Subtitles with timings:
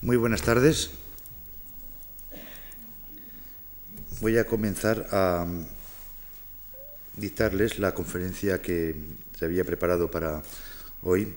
[0.00, 0.92] Muy buenas tardes.
[4.20, 5.44] Voy a comenzar a
[7.16, 8.94] dictarles la conferencia que
[9.36, 10.44] se había preparado para
[11.02, 11.34] hoy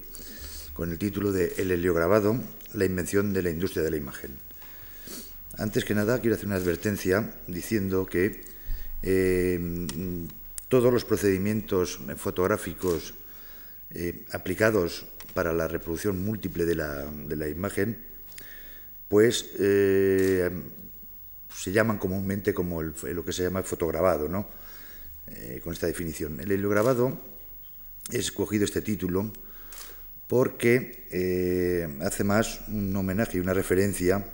[0.74, 2.40] con el título de El heliograbado,
[2.74, 4.38] la invención de la industria de la imagen.
[5.58, 8.42] Antes que nada, quiero hacer una advertencia diciendo que
[9.02, 9.88] eh,
[10.70, 13.16] todos los procedimientos fotográficos
[13.90, 18.11] eh, aplicados para la reproducción múltiple de la, imagen,
[19.12, 20.50] pues eh,
[21.54, 24.48] se llaman comúnmente como lo que se llama fotograbado, ¿no?
[25.64, 26.40] con esta definición.
[26.40, 27.18] El heliograbado
[28.12, 29.32] he escogido este título
[30.28, 34.26] porque hace más un homenaje y una referencia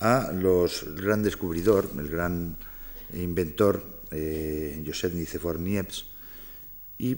[0.00, 2.56] a los gran descubridor, el gran
[3.14, 5.14] inventor eh, Joseph
[5.58, 6.04] Niepce,
[6.98, 7.16] y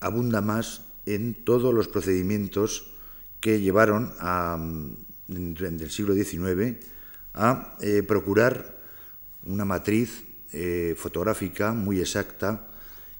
[0.00, 2.93] abunda más en todos los procedimientos
[3.44, 4.56] que llevaron a,
[5.28, 6.78] en el siglo XIX
[7.34, 8.80] a eh, procurar
[9.44, 12.68] una matriz eh, fotográfica muy exacta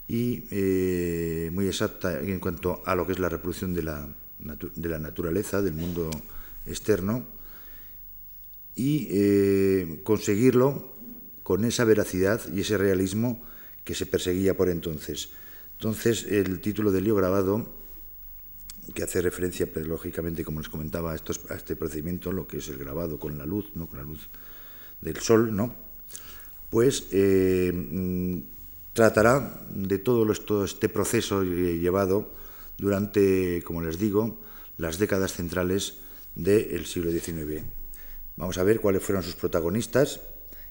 [0.08, 4.08] y eh, muy exacta en cuanto a lo que es la reproducción de la,
[4.38, 6.10] de la naturaleza, del mundo
[6.64, 7.26] externo,
[8.76, 10.90] y conseguirlo
[11.42, 13.44] con esa veracidad y ese realismo
[13.84, 15.28] que se perseguía por entonces.
[15.76, 17.83] Entonces, el título del libro grabado,
[18.92, 21.14] que hace referencia, pues, lógicamente, como les comentaba, a,
[21.54, 23.86] este procedimiento, lo que es el grabado con la luz, ¿no?
[23.86, 24.28] con la luz
[25.00, 25.74] del sol, ¿no?
[26.74, 28.40] pues eh, mm,
[28.94, 30.26] tratará de todo,
[30.64, 32.32] este proceso eh, llevado
[32.78, 34.40] durante, como les digo,
[34.76, 35.98] las décadas centrales
[36.34, 37.62] del siglo XIX.
[38.34, 40.20] Vamos a ver cuáles fueron sus protagonistas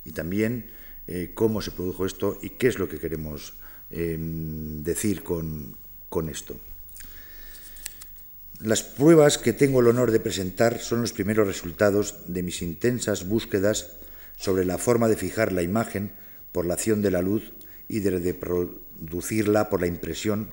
[0.03, 0.71] y también
[1.07, 3.53] eh, cómo se produjo esto y qué es lo que queremos
[3.89, 5.77] em, decir con,
[6.09, 6.57] con esto.
[8.59, 13.27] Las pruebas que tengo el honor de presentar son los primeros resultados de mis intensas
[13.27, 13.91] búsquedas
[14.37, 16.11] sobre la forma de fijar la imagen
[16.51, 17.53] por la acción de la luz
[17.87, 20.49] y de reproducirla por la impresión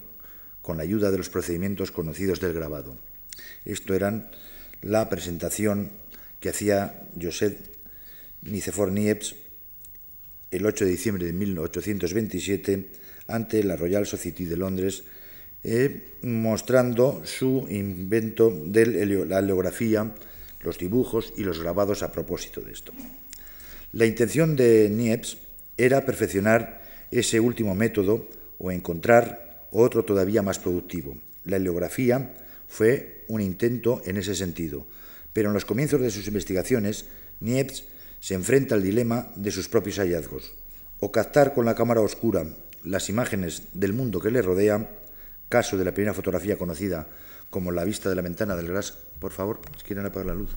[0.62, 2.96] con la ayuda de los procedimientos conocidos del grabado.
[3.64, 4.30] Esto eran
[4.82, 5.90] la presentación
[6.40, 7.58] que hacía Joseph
[8.42, 9.36] Nicephore Niepce
[10.50, 12.88] el 8 de diciembre de 1827
[13.28, 15.04] ante la Royal Society de Londres,
[15.62, 20.12] eh, mostrando su invento de la heliografía,
[20.60, 22.92] los dibujos y los grabados a propósito de esto.
[23.92, 25.38] La intención de Niepce
[25.76, 28.28] era perfeccionar ese último método
[28.58, 31.16] o encontrar otro todavía más productivo.
[31.44, 32.34] La heliografía
[32.68, 34.86] fue un intento en ese sentido,
[35.32, 37.06] pero en los comienzos de sus investigaciones,
[37.40, 37.84] Niepce
[38.20, 40.52] se enfrenta al dilema de sus propios hallazgos,
[41.00, 42.46] o captar con la cámara oscura
[42.84, 44.88] las imágenes del mundo que le rodea,
[45.50, 47.06] caso de la primera fotografía conocida
[47.50, 48.96] como la vista de la ventana del gras.
[49.18, 50.56] Por favor, si quieren apagar la luz.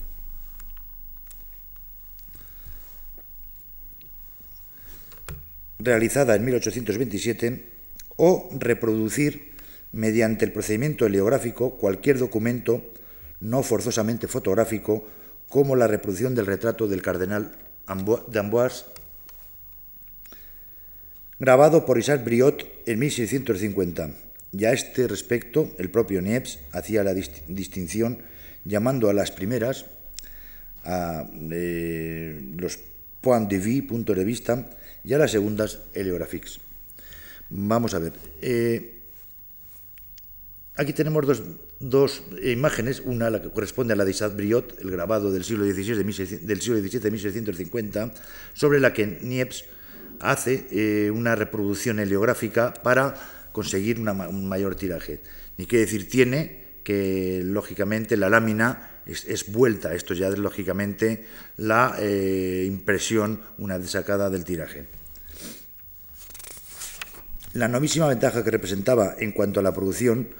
[5.84, 7.62] realizada en 1827,
[8.16, 9.52] o reproducir
[9.92, 12.84] mediante el procedimiento heliográfico cualquier documento
[13.40, 15.04] no forzosamente fotográfico,
[15.48, 17.52] como la reproducción del retrato del cardenal
[17.86, 18.86] d'Amboise,
[21.38, 24.10] grabado por Isaac Briot en 1650.
[24.56, 28.18] Y a este respecto, el propio Niepce hacía la distinción
[28.64, 29.86] llamando a las primeras,
[30.84, 32.78] a eh, los
[33.20, 34.70] point de vue, de vista,
[35.02, 36.60] y a las segundas, heliographics.
[37.50, 38.12] Vamos a ver.
[38.42, 39.00] Eh,
[40.76, 41.42] aquí tenemos
[41.80, 45.64] dos, imágenes, una la que corresponde a la de Isaac Briot, el grabado del siglo
[45.64, 48.14] XVI de, del siglo XVII de 1650,
[48.52, 49.64] sobre la que Niepce
[50.20, 53.14] hace eh, una reproducción heliográfica para
[53.54, 55.20] conseguir un mayor tiraje.
[55.58, 59.94] Ni qué decir tiene que, lógicamente, la lámina es, vuelta.
[59.94, 61.24] Esto ya es, lógicamente,
[61.56, 64.86] la eh, impresión una vez sacada del tiraje.
[67.52, 70.30] La novísima ventaja que representaba en cuanto a la producción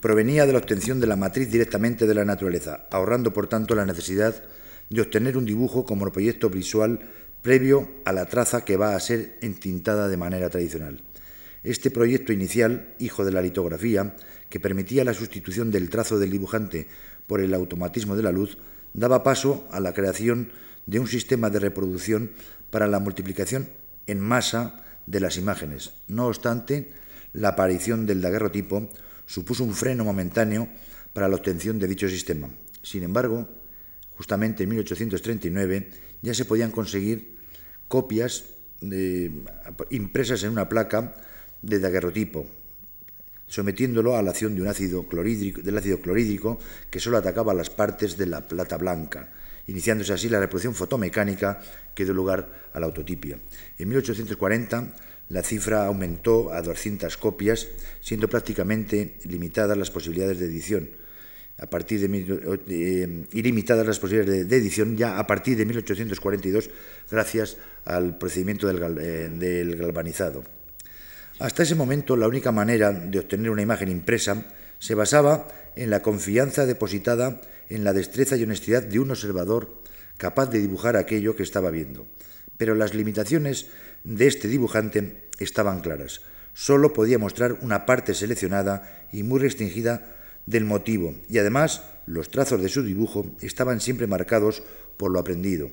[0.00, 3.84] provenía de la obtención de la matriz directamente de la naturaleza, ahorrando por tanto la
[3.84, 4.42] necesidad
[4.88, 7.00] de obtener un dibujo como proyecto visual
[7.42, 11.02] previo a la traza que va a ser entintada de manera tradicional.
[11.64, 14.14] Este proyecto inicial, hijo de la litografía,
[14.50, 16.86] que permitía la sustitución del trazo del dibujante
[17.26, 18.58] por el automatismo de la luz,
[18.92, 20.52] daba paso a la creación
[20.84, 22.32] de un sistema de reproducción
[22.70, 23.70] para la multiplicación
[24.06, 25.94] en masa de las imágenes.
[26.06, 26.92] No obstante,
[27.32, 28.90] la aparición del daguerrotipo
[29.24, 30.68] supuso un freno momentáneo
[31.14, 32.50] para la obtención de dicho sistema.
[32.82, 33.48] Sin embargo,
[34.18, 35.88] justamente en 1839
[36.20, 37.36] ya se podían conseguir
[37.88, 38.44] copias
[39.88, 41.14] impresas en una placa
[41.66, 42.46] de daguerrotipo.
[43.46, 46.58] sometiéndolo a la acción de un ácido clorhídrico, del ácido clorhídrico
[46.90, 49.30] que solo atacaba las partes de la plata blanca,
[49.66, 51.60] iniciándose así la reproducción fotomecánica
[51.94, 53.38] que dio lugar a la autotipia.
[53.78, 54.94] En 1840
[55.28, 57.66] la cifra aumentó a 200 copias,
[58.00, 60.90] siendo prácticamente limitadas las posibilidades de edición.
[61.58, 66.68] A partir de, eh, ilimitadas las posibilidades de, edición ya a partir de 1842,
[67.10, 70.44] gracias al procedimiento del, eh, del galvanizado.
[71.40, 74.46] Hasta ese momento, la única manera de obtener una imagen impresa
[74.78, 79.82] se basaba en la confianza depositada en la destreza y honestidad de un observador
[80.16, 82.06] capaz de dibujar aquello que estaba viendo.
[82.56, 83.66] Pero las limitaciones
[84.04, 86.20] de este dibujante estaban claras.
[86.52, 90.14] Solo podía mostrar una parte seleccionada y muy restringida
[90.46, 94.62] del motivo, y además los trazos de su dibujo estaban siempre marcados
[94.96, 95.70] por lo aprendido.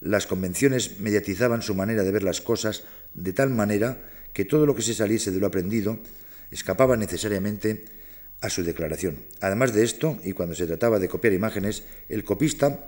[0.00, 4.74] Las convenciones mediatizaban su manera de ver las cosas de tal manera que todo lo
[4.74, 5.98] que se saliese de lo aprendido
[6.50, 7.84] escapaba necesariamente
[8.40, 9.18] a su declaración.
[9.40, 12.84] Además de esto, y cuando se trataba de copiar imágenes, el copista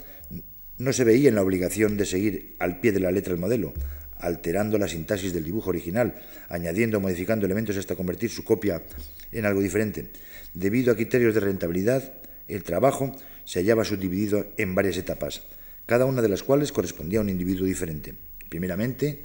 [0.79, 3.73] no se veía en la obligación de seguir al pie de la letra el modelo,
[4.19, 8.83] alterando la sintaxis del dibujo original, añadiendo o modificando elementos hasta convertir su copia
[9.31, 10.11] en algo diferente.
[10.55, 12.15] Debido a criterios de rentabilidad,
[12.49, 13.15] el trabajo
[13.45, 15.43] se hallaba subdividido en varias etapas,
[15.87, 18.15] cada una de las cuales correspondía a un individuo diferente.
[18.49, 19.25] Primeramente,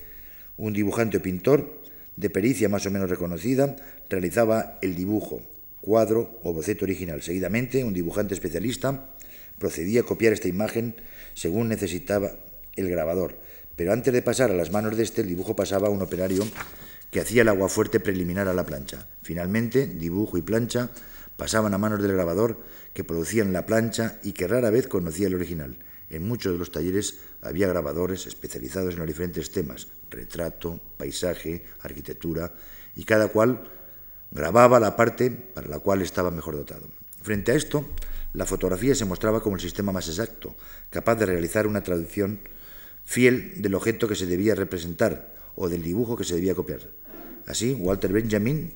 [0.58, 1.79] un dibujante o pintor
[2.20, 3.78] de pericia más o menos reconocida
[4.10, 5.42] realizaba el dibujo,
[5.80, 7.22] cuadro o boceto original.
[7.22, 9.16] Seguidamente, un dibujante especialista
[9.58, 10.96] procedía a copiar esta imagen
[11.34, 12.34] según necesitaba
[12.76, 13.40] el grabador,
[13.78, 16.46] pero antes de pasar a las manos de este, el dibujo pasaba a un operario
[17.10, 19.08] que hacía el aguafuerte preliminar a la plancha.
[19.22, 20.90] Finalmente, dibujo y plancha
[21.38, 22.60] pasaban a manos del grabador
[22.94, 25.78] que producían la plancha y que rara vez conocía el original.
[26.10, 32.54] En muchos de los talleres había grabadores especializados en los diferentes temas, retrato, paisaje, arquitectura,
[32.96, 33.70] y cada cual
[34.32, 36.88] grababa la parte para la cual estaba mejor dotado.
[37.22, 37.86] Frente a esto,
[38.34, 40.56] la fotografía se mostraba como el sistema más exacto,
[40.90, 42.40] capaz de realizar una traducción
[43.04, 46.82] fiel del objeto que se debía representar o del dibujo que se debía copiar.
[47.46, 48.74] Así, Walter Benjamin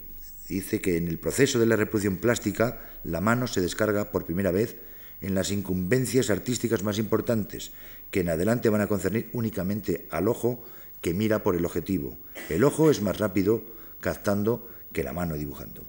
[0.50, 4.52] dice que en el proceso de la reproducción plástica la mano se descarga por primera
[4.52, 4.76] vez
[5.24, 7.72] en las incumbencias artísticas más importantes,
[8.12, 10.64] que en adelante van a concernir únicamente al ojo
[11.02, 12.18] que mira por el objetivo.
[12.50, 13.64] El ojo es más rápido
[14.02, 15.84] captando que la mano dibujando.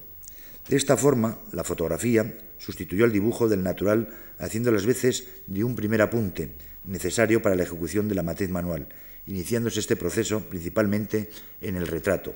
[0.69, 4.08] De esta forma, la fotografía sustituyó al dibujo del natural,
[4.38, 6.52] haciendo las veces de un primer apunte,
[6.84, 8.88] necesario para la ejecución de la matriz manual,
[9.26, 11.28] iniciándose este proceso principalmente
[11.60, 12.34] en el retrato.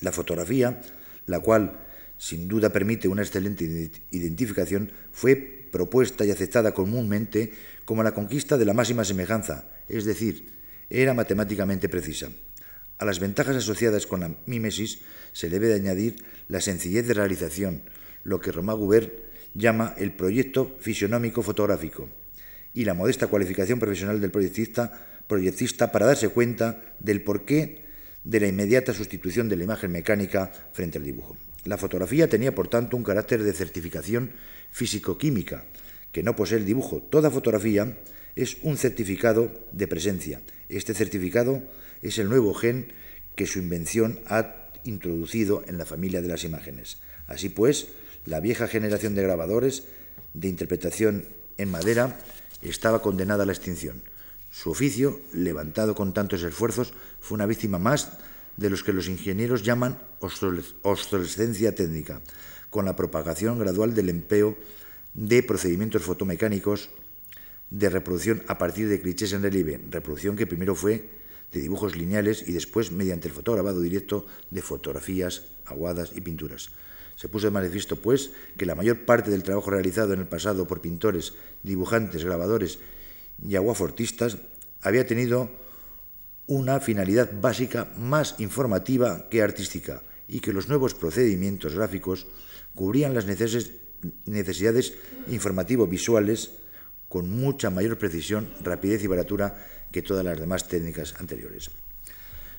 [0.00, 0.80] La fotografía,
[1.26, 1.78] la cual
[2.18, 7.52] sin duda permite una excelente identificación, fue propuesta y aceptada comúnmente
[7.84, 10.56] como la conquista de la máxima semejanza, es decir,
[10.88, 12.28] era matemáticamente precisa.
[12.96, 15.00] A las ventajas asociadas con la mímesis
[15.32, 16.16] se debe de añadir
[16.48, 17.82] la sencillez de realización,
[18.24, 19.12] lo que Román Gubert
[19.52, 22.08] llama el proyecto fisionómico fotográfico
[22.72, 24.90] y la modesta cualificación profesional del proyectista,
[25.28, 27.84] proyectista para darse cuenta del porqué
[28.24, 31.36] de la inmediata sustitución de la imagen mecánica frente al dibujo.
[31.66, 34.30] La fotografía tenía, por tanto, un carácter de certificación
[34.70, 35.64] físico-química,
[36.12, 37.02] que no posee el dibujo.
[37.02, 37.98] Toda fotografía
[38.36, 40.42] es un certificado de presencia.
[40.68, 41.64] Este certificado
[42.02, 42.92] es el nuevo gen
[43.34, 46.98] que su invención ha introducido en la familia de las imágenes.
[47.26, 47.88] Así pues,
[48.26, 49.88] la vieja generación de grabadores
[50.34, 51.24] de interpretación
[51.58, 52.16] en madera
[52.62, 54.02] estaba condenada a la extinción.
[54.52, 58.12] Su oficio, levantado con tantos esfuerzos, fue una víctima más
[58.56, 62.22] de los que los ingenieros llaman obsolescencia técnica,
[62.70, 64.56] con la propagación gradual del empleo
[65.14, 66.90] de procedimientos fotomecánicos
[67.70, 71.08] de reproducción a partir de clichés en relieve, reproducción que primero fue
[71.52, 76.70] de dibujos lineales y después mediante el fotograbado directo de fotografías, aguadas y pinturas.
[77.16, 80.66] Se puso de manifiesto, pues, que la mayor parte del trabajo realizado en el pasado
[80.66, 81.32] por pintores,
[81.62, 82.78] dibujantes, grabadores
[83.42, 84.36] y aguafortistas
[84.82, 85.50] había tenido
[86.46, 92.26] una finalidad básica más informativa que artística y que los nuevos procedimientos gráficos
[92.74, 94.94] cubrían las necesidades
[95.28, 96.52] informativo-visuales
[97.08, 99.56] con mucha mayor precisión, rapidez y baratura
[99.90, 101.70] que todas las demás técnicas anteriores.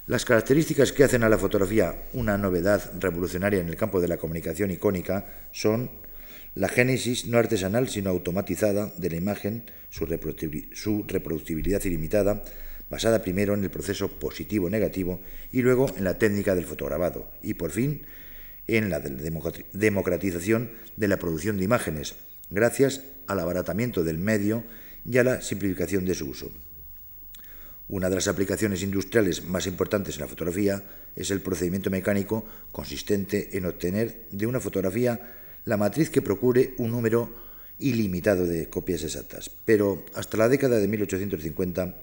[0.08, 4.18] Las características que hacen a la fotografía una novedad revolucionaria en el campo de la
[4.18, 5.92] comunicación icónica son
[6.56, 12.42] la génesis no artesanal sino automatizada de la imagen, su, reproducibilidad ilimitada,
[12.90, 15.20] basada primero en el proceso positivo-negativo
[15.52, 18.02] y luego en la técnica del fotograbado y por fin
[18.68, 22.16] en la democratización de la producción de imágenes,
[22.50, 24.64] gracias al abaratamiento del medio
[25.06, 26.52] y a la simplificación de su uso.
[27.90, 30.84] Una de las aplicaciones industriales más importantes en la fotografía
[31.16, 36.92] es el procedimiento mecánico consistente en obtener de una fotografía la matriz que procure un
[36.92, 37.34] número
[37.80, 39.50] ilimitado de copias exactas.
[39.64, 41.96] Pero hasta la década de 1850,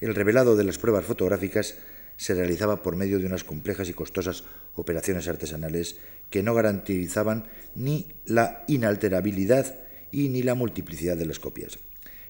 [0.00, 1.76] el revelado de las pruebas fotográficas
[2.16, 5.96] se realizaba por medio de unas complejas y costosas operaciones artesanales
[6.30, 9.76] que no garantizaban ni la inalterabilidad
[10.10, 11.78] y ni la multiplicidad de las copias.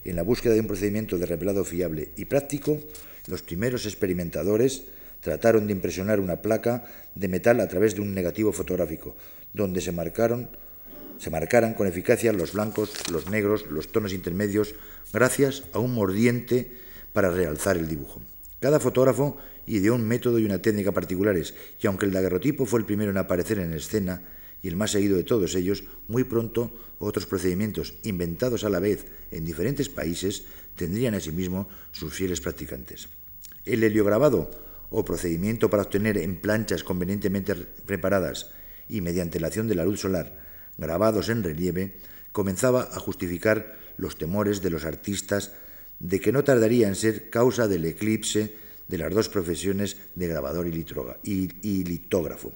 [0.05, 2.79] En la búsqueda de un procedimiento de revelado fiable y práctico,
[3.27, 4.85] los primeros experimentadores
[5.21, 6.85] trataron de impresionar una placa
[7.15, 9.17] de metal a través de un negativo fotográfico,
[9.53, 10.49] donde se marcaron
[11.19, 14.75] se marcaran con eficacia los blancos, los negros, los tonos intermedios,
[15.13, 16.71] gracias a un mordiente
[17.19, 18.23] para realzar el dibujo.
[18.61, 22.87] Cada fotógrafo ideó un método y una técnica particulares, y aunque el daguerrotipo fue el
[22.87, 24.23] primero en aparecer en escena,
[24.63, 26.71] y el más seguido de todos ellos, muy pronto
[27.01, 30.45] otros procedimientos inventados a la vez en diferentes países
[30.77, 33.09] tendrían asimismo sus fieles practicantes.
[33.65, 34.49] El heliograbado,
[34.89, 38.53] o procedimiento para obtener en planchas convenientemente preparadas
[38.89, 40.39] y mediante la acción de la luz solar,
[40.77, 41.97] grabados en relieve,
[42.31, 45.51] comenzaba a justificar los temores de los artistas
[46.01, 48.55] de que no tardaría en ser causa del eclipse
[48.89, 52.53] de las dos profesiones de grabador y, litógrafo.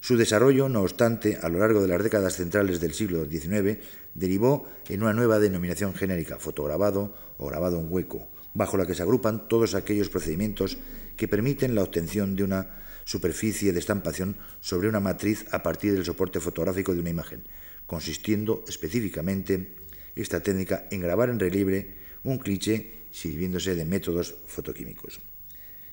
[0.00, 3.78] Su desarrollo, no obstante, a lo largo de las décadas centrales del siglo XIX,
[4.14, 9.02] derivó en una nueva denominación genérica, fotograbado o grabado en hueco, bajo la que se
[9.02, 10.78] agrupan todos aquellos procedimientos
[11.16, 16.04] que permiten la obtención de una superficie de estampación sobre una matriz a partir del
[16.04, 17.42] soporte fotográfico de una imagen,
[17.86, 19.74] consistiendo específicamente
[20.14, 21.96] esta técnica en grabar en relieve
[22.30, 25.20] un cliché sirviéndose de métodos fotoquímicos.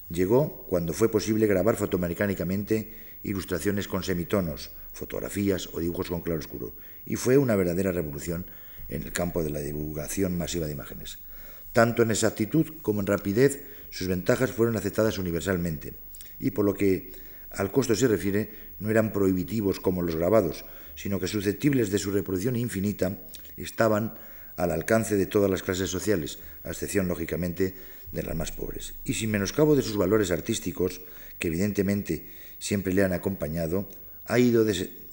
[0.10, 6.76] Llegó cuando fue posible grabar fotomecánicamente ilustraciones con semitonos, fotografías o dibujos con claroscuro,
[7.06, 8.46] y fue una verdadera revolución
[8.88, 11.18] en el campo de la divulgación masiva de imágenes.
[11.74, 15.94] Tanto en exactitud como en rapidez, sus ventajas fueron aceptadas universalmente,
[16.40, 17.14] y por lo que
[17.50, 20.66] al costo se refiere, no eran prohibitivos como los grabados,
[20.96, 23.18] sino que susceptibles de su reproducción infinita,
[23.58, 24.14] estaban
[24.56, 27.76] al alcance de todas las clases sociales, a excepción, lógicamente,
[28.12, 28.94] de las más pobres.
[29.04, 31.02] Y sin menoscabo de sus valores artísticos,
[31.40, 33.90] que evidentemente siempre le han acompañado,
[34.26, 34.66] ha ido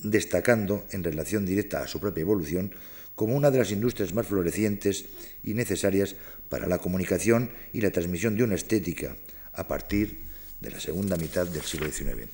[0.02, 2.74] destacando en relación directa a su propia evolución
[3.14, 5.04] como una de las industrias más florecientes
[5.44, 6.16] y necesarias
[6.48, 9.16] para la comunicación y la transmisión de una estética
[9.52, 10.20] a partir
[10.60, 12.28] de la segunda mitad del siglo XIX.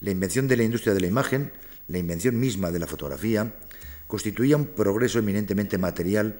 [0.00, 1.52] La invención de la industria de la imagen,
[1.88, 3.52] la invención misma de la fotografía,
[4.12, 6.36] constituía un progreso eminentemente material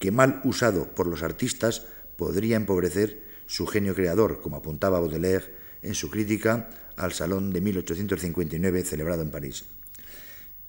[0.00, 1.86] que mal usado por los artistas
[2.16, 8.82] podría empobrecer su genio creador, como apuntaba Baudelaire en su crítica al Salón de 1859
[8.82, 9.62] celebrado en París.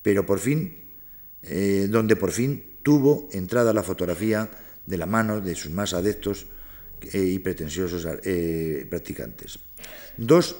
[0.04, 0.86] Pero por fin,
[1.42, 4.48] eh, donde por fin tuvo entrada la fotografía
[4.86, 6.46] de la mano de sus más adeptos
[7.12, 9.58] eh, y pretenciosos eh, practicantes.
[10.16, 10.58] Dos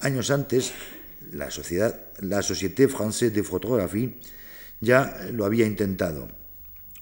[0.00, 0.74] años antes,
[1.32, 4.20] la, sociedad, la Société Française de Photographie
[4.82, 6.28] ya lo había intentado.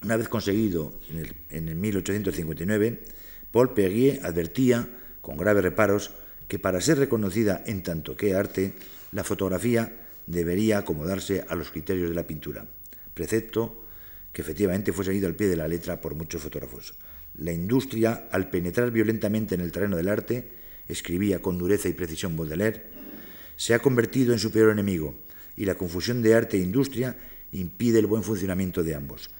[0.04, 3.02] Una vez conseguido en el, en el 1859,
[3.50, 4.87] Paul Perrier advertía,
[5.20, 6.12] con graves reparos,
[6.46, 8.75] que para ser reconocida en tanto que arte,
[9.12, 9.96] la fotografía
[10.26, 12.66] debería acomodarse a los criterios de la pintura,
[13.14, 13.84] precepto
[14.32, 16.94] que efectivamente fue seguido al pie de la letra por muchos fotógrafos.
[17.38, 20.50] La industria, al penetrar violentamente en el terreno del arte,
[20.87, 22.84] escribía con dureza y precisión Baudelaire,
[23.56, 25.14] se ha convertido en su peor enemigo,
[25.56, 27.16] y la confusión de arte e industria
[27.52, 29.30] impide el buen funcionamiento de ambos.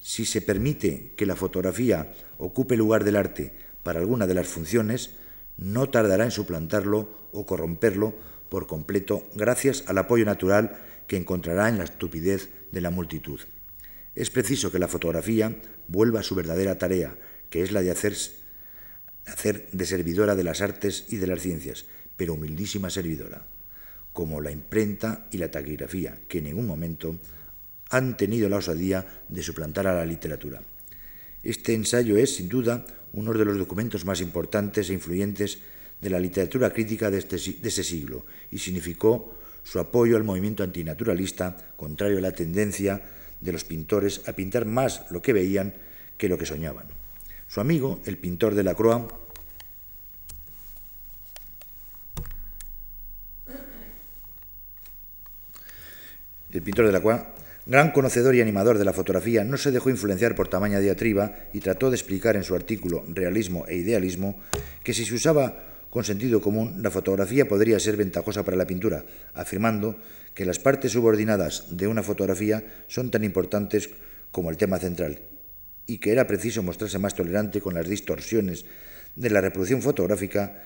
[0.00, 3.52] Si se permite que la fotografía ocupe lugar del arte
[3.82, 5.10] para alguna de las funciones,
[5.56, 8.14] no tardará en suplantarlo o corromperlo
[8.48, 13.40] por completo gracias al apoyo natural que encontrará en la estupidez de la multitud.
[14.14, 15.54] Es preciso que la fotografía
[15.88, 17.16] vuelva a su verdadera tarea,
[17.50, 18.16] que es la de hacer,
[19.26, 21.86] hacer de servidora de las artes y de las ciencias,
[22.16, 23.46] pero humildísima servidora,
[24.12, 27.16] como la imprenta y la taquigrafía, que en ningún momento
[27.90, 30.62] han tenido la osadía de suplantar a la literatura.
[31.42, 35.58] Este ensayo es, sin duda, uno de los documentos más importantes e influyentes
[36.00, 41.74] de la literatura crítica de, este, ese siglo y significó su apoyo al movimiento antinaturalista,
[41.76, 43.02] contrario a la tendencia
[43.40, 45.74] de los pintores a pintar más lo que veían
[46.16, 46.86] que lo que soñaban.
[47.48, 49.12] Su amigo, el pintor de la Croix,
[56.52, 57.39] el pintor de la Croix
[57.70, 61.60] Gran conocedor y animador de la fotografía, no se dejó influenciar por tamaña diatriba y
[61.60, 64.40] trató de explicar en su artículo Realismo e Idealismo
[64.82, 69.04] que si se usaba con sentido común, la fotografía podría ser ventajosa para la pintura,
[69.34, 69.94] afirmando
[70.34, 73.90] que las partes subordinadas de una fotografía son tan importantes
[74.32, 75.20] como el tema central
[75.86, 78.64] y que era preciso mostrarse más tolerante con las distorsiones
[79.14, 80.64] de la reproducción fotográfica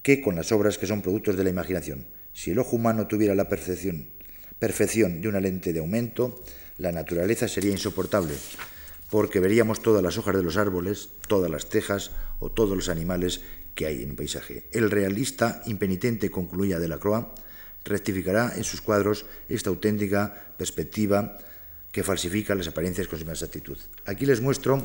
[0.00, 2.06] que con las obras que son productos de la imaginación.
[2.32, 4.16] Si el ojo humano tuviera la perfección,
[4.58, 6.42] perfección de una lente de aumento,
[6.78, 8.34] la naturaleza sería insoportable,
[9.10, 13.40] porque veríamos todas las hojas de los árboles, todas las tejas o todos los animales
[13.74, 14.64] que hay en el paisaje.
[14.72, 17.26] El realista impenitente, concluía Delacroix,
[17.84, 21.38] rectificará en sus cuadros esta auténtica perspectiva
[21.92, 23.78] que falsifica las apariencias con su exactitud.
[24.04, 24.84] Aquí les muestro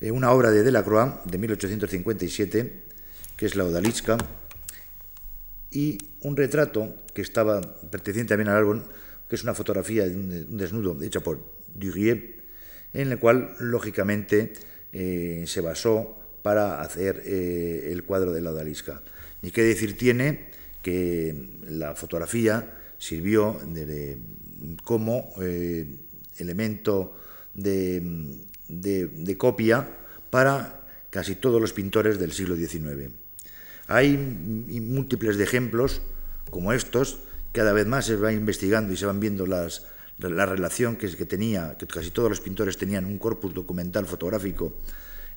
[0.00, 2.82] eh, una obra de Delacroix de 1857,
[3.36, 4.16] que es la Odalisca,
[5.74, 8.82] y un retrato que estaba perteneciente también al álbum,
[9.28, 11.40] que es una fotografía de un desnudo hecha por
[11.74, 12.36] Durier,
[12.92, 14.52] en el cual, lógicamente,
[14.92, 19.02] eh, se basó para hacer eh, el cuadro de la Odalisca.
[19.42, 20.46] Ni qué decir tiene
[20.80, 21.34] que
[21.68, 23.58] la fotografía sirvió
[24.84, 25.86] como eh,
[26.38, 27.16] elemento
[27.52, 29.88] de, copia
[30.30, 33.23] para casi todos los pintores del siglo XIX.
[33.86, 36.02] Hay múltiples ejemplos
[36.50, 37.20] como estos,
[37.52, 39.86] cada vez más se va investigando y se van viendo las,
[40.18, 44.74] la relación que, que tenía, que casi todos los pintores tenían un corpus documental fotográfico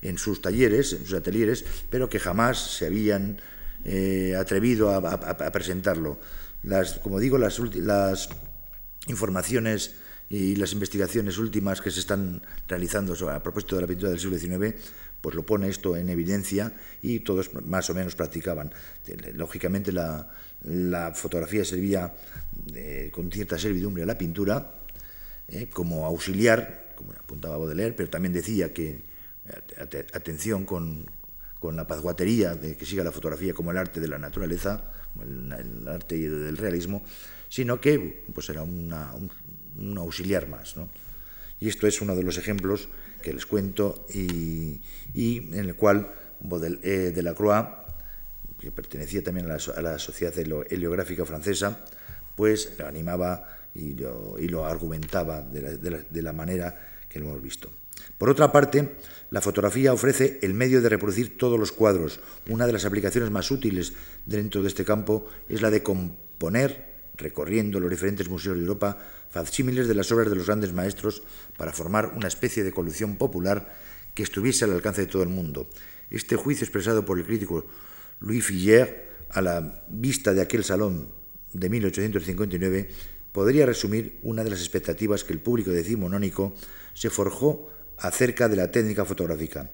[0.02, 3.40] en sus talleres, en sus ateliers, pero que jamás se habían
[3.84, 6.18] eh, atrevido a, presentarlo.
[6.62, 8.28] Las, como digo, las, las
[9.06, 9.96] informaciones
[10.28, 14.38] y las investigaciones últimas que se están realizando a propósito de la pintura del siglo
[14.38, 14.74] XIX,
[15.20, 16.72] pues lo pone esto en evidencia
[17.02, 18.72] y todos más o menos practicaban.
[19.34, 20.28] Lógicamente la,
[21.14, 22.14] fotografía servía
[22.74, 24.80] eh, con cierta servidumbre a la pintura
[25.48, 29.06] eh, como auxiliar, como apuntaba Baudelaire, pero también decía que
[30.12, 31.06] atención con,
[31.58, 34.84] con la pazguatería de que siga la fotografía como el arte de la naturaleza,
[35.20, 37.02] el, arte del realismo,
[37.48, 38.92] sino que pues era un,
[39.96, 40.74] auxiliar más.
[41.60, 42.88] Y esto es uno de los ejemplos
[43.22, 44.80] que les cuento y,
[45.14, 47.66] en el cual Baudelaire de la Croix,
[48.58, 51.84] que pertenecía también a la, Sociedad Heliográfica Francesa,
[52.36, 57.70] pues lo animaba y lo, argumentaba de la manera que lo hemos visto.
[58.16, 58.96] Por otra parte,
[59.30, 62.20] la fotografía ofrece el medio de reproducir todos los cuadros.
[62.48, 63.92] Una de las aplicaciones más útiles
[64.26, 66.87] dentro de este campo es la de componer,
[67.18, 68.98] recorriendo los diferentes museos de Europa,
[69.30, 71.22] facsímiles de las obras de los grandes maestros
[71.56, 73.74] para formar una especie de colección popular
[74.14, 75.68] que estuviese al alcance de todo el mundo.
[76.10, 77.66] Este juicio expresado por el crítico
[78.20, 81.12] Louis Figuier a la vista de aquel salón
[81.52, 82.88] de 1859
[83.32, 86.54] podría resumir una de las expectativas que el público decimonónico
[86.94, 89.70] se forjó acerca de la técnica fotográfica.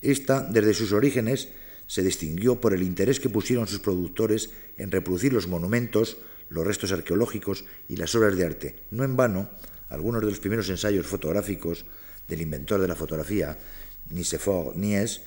[0.00, 1.48] Esta, desde sus orígenes,
[1.86, 6.16] se distinguió por el interés que pusieron sus productores en reproducir los monumentos,
[6.52, 8.76] los restos arqueológicos y las obras de arte.
[8.90, 9.48] No en vano,
[9.88, 11.84] algunos de los primeros ensayos fotográficos
[12.28, 13.58] del inventor de la fotografía,
[14.10, 15.22] Nicephore Nies,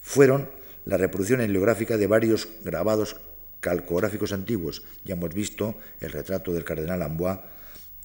[0.00, 0.48] fueron
[0.84, 3.16] la reproducción heliográfica de varios grabados
[3.60, 4.82] calcográficos antiguos.
[5.04, 7.40] Ya hemos visto el retrato del cardenal Amboise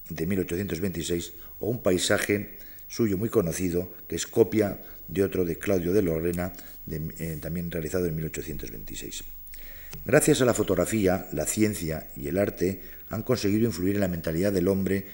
[0.10, 5.93] de 1826 o un paisaje suyo muy conocido, que es copia de otro de Claudio
[5.93, 6.51] de Lorena,
[6.89, 9.23] eh, también realizado en 1826.
[10.03, 14.51] Gracias a la fotografía, la ciencia y el arte han conseguido influir en la mentalidad
[14.51, 15.05] del hombre,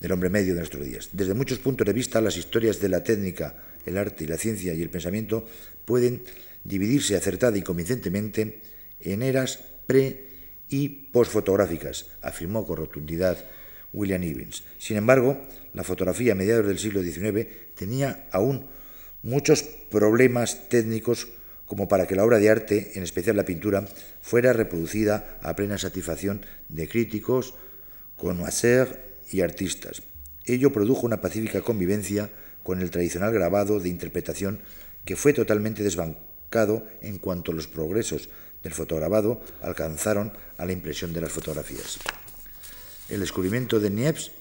[0.00, 1.10] del hombre medio de nuestros días.
[1.12, 4.82] Desde muchos puntos de vista, las historias de la técnica, el arte la ciencia y
[4.82, 5.46] el pensamiento
[5.84, 6.22] pueden
[6.64, 8.60] dividirse acertada y convincentemente
[9.00, 10.26] en eras pre
[10.68, 13.38] y postfotográficas, afirmó con rotundidad
[13.92, 14.64] William Evans.
[14.78, 15.40] Sin embargo,
[15.74, 18.66] la fotografía a mediados del siglo XIX tenía aún
[19.22, 21.28] muchos problemas técnicos
[21.66, 23.84] como para que la obra de arte, en especial la pintura,
[24.22, 27.54] fuera reproducida a plena satisfacción de críticos,
[28.16, 28.96] connoisseurs
[29.30, 30.02] y artistas.
[30.44, 32.30] Ello produjo una pacífica convivencia
[32.62, 34.60] con el tradicional grabado de interpretación
[35.04, 38.28] que fue totalmente desbancado en cuanto los progresos
[38.62, 41.98] del fotograbado alcanzaron a la impresión de las fotografías.
[43.08, 44.32] El descubrimiento de Niepce,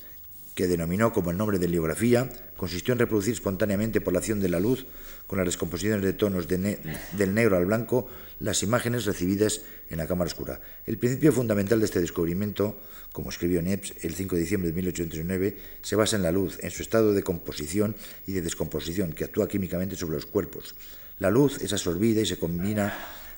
[0.55, 4.49] que denominó como el nombre de heliografía, consistió en reproducir espontáneamente por la acción de
[4.49, 4.85] la luz,
[5.27, 8.07] con las descomposiciones de tonos del negro al blanco,
[8.39, 10.61] las imágenes recibidas en la cámara oscura.
[10.85, 12.79] El principio fundamental de este descubrimiento,
[13.11, 16.71] como escribió Niepce el 5 de diciembre de 1839, se basa en la luz, en
[16.71, 17.95] su estado de composición
[18.27, 20.75] y de descomposición, que actúa químicamente sobre los cuerpos.
[21.19, 22.93] La luz es absorbida y se combina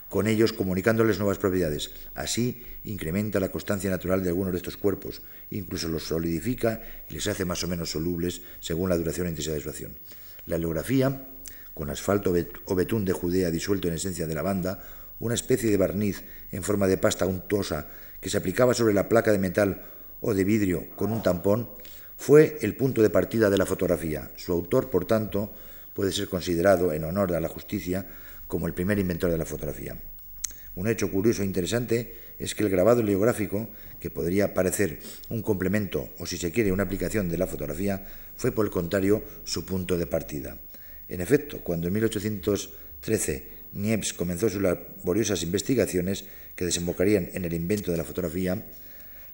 [0.09, 1.91] con ellos comunicándoles nuevas propiedades.
[2.15, 7.27] Así incrementa la constancia natural de algunos de estos cuerpos, incluso los solidifica y les
[7.27, 9.97] hace más o menos solubles según la duración e intensidad de su acción.
[10.45, 11.27] La heliografía,
[11.73, 12.33] con asfalto
[12.65, 14.81] o betún de Judea disuelto en esencia de la banda,
[15.19, 17.87] una especie de barniz en forma de pasta untuosa
[18.21, 19.83] que se aplicaba sobre la placa de metal
[20.21, 21.69] o de vidrio con un tampón,
[22.17, 24.31] fue el punto de partida de la fotografía.
[24.37, 25.53] Su autor, por tanto,
[25.93, 28.07] puede ser considerado, en honor a la justicia,
[28.47, 29.97] como el primer inventor de la fotografía.
[30.75, 33.67] Un hecho curioso e interesante es que el grabado heliográfico,
[33.99, 38.05] que podría parecer un complemento o si se quiere una aplicación de la fotografía,
[38.35, 40.59] fue por el contrario su punto de partida.
[41.09, 47.91] En efecto, cuando en 1813 Niepce comenzó sus laboriosas investigaciones que desembocarían en el invento
[47.91, 48.63] de la fotografía,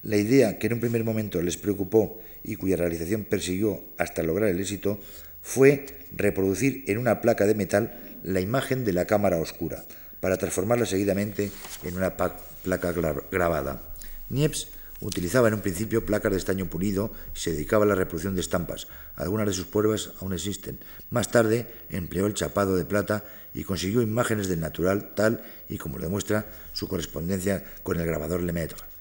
[0.04, 4.50] la idea que en un primer momento les preocupó y cuya realización persiguió hasta lograr
[4.50, 5.00] el éxito
[5.42, 9.86] fue reproducir en una placa de metal la imagen de la cámara oscura,
[10.20, 11.52] para transformarla seguidamente
[11.84, 12.94] en una placa
[13.30, 13.82] grabada.
[14.30, 14.70] Niepce
[15.02, 18.42] utilizaba en un principio placas de estaño pulido y se dedicaba a la reproducción de
[18.42, 18.88] estampas.
[19.16, 20.80] Algunas de sus pruebas aún existen.
[21.10, 25.98] Más tarde empleó el chapado de plata y consiguió imágenes del natural tal y como
[25.98, 28.93] lo demuestra su correspondencia con el grabador Lemaitre.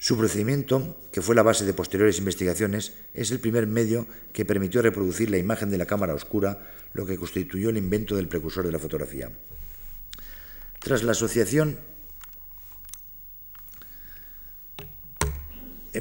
[0.00, 4.80] Su procedimiento, que fue la base de posteriores investigaciones, es el primer medio que permitió
[4.80, 6.58] reproducir la imagen de la cámara oscura,
[6.94, 9.30] lo que constituyó el invento del precursor de la fotografía.
[10.78, 11.78] Tras la asociación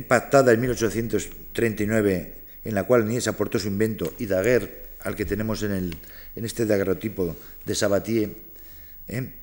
[0.07, 5.61] pactada en 1839, en la cual Nies aportó su invento, y Daguerre, al que tenemos
[5.63, 5.97] en, el,
[6.37, 7.35] en este daguerrotipo
[7.65, 8.33] de Sabatier,
[9.09, 9.33] ¿eh?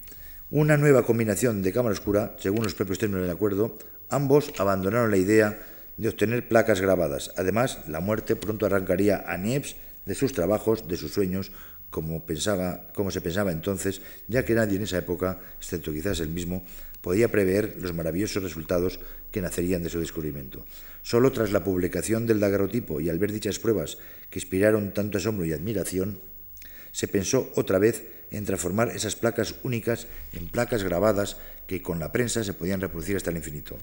[0.50, 3.76] una nueva combinación de cámara oscura, según los propios términos del acuerdo,
[4.08, 5.58] Ambos abandonaron la idea
[5.96, 7.32] de obtener placas grabadas.
[7.36, 11.50] Además, la muerte pronto arrancaría a Niepce de sus trabajos, de sus sueños,
[11.90, 16.28] como, pensaba, como se pensaba entonces, ya que nadie en esa época, excepto quizás él
[16.28, 16.64] mismo,
[17.00, 18.98] podía prever los maravillosos resultados
[19.30, 20.64] que nacerían de su descubrimiento.
[21.02, 23.98] Solo tras la publicación del daguerrotipo y al ver dichas pruebas
[24.30, 26.18] que inspiraron tanto asombro y admiración,
[26.92, 31.36] se pensó otra vez en transformar esas placas únicas en placas grabadas
[31.66, 33.76] que con la prensa se podían reproducir hasta el infinito.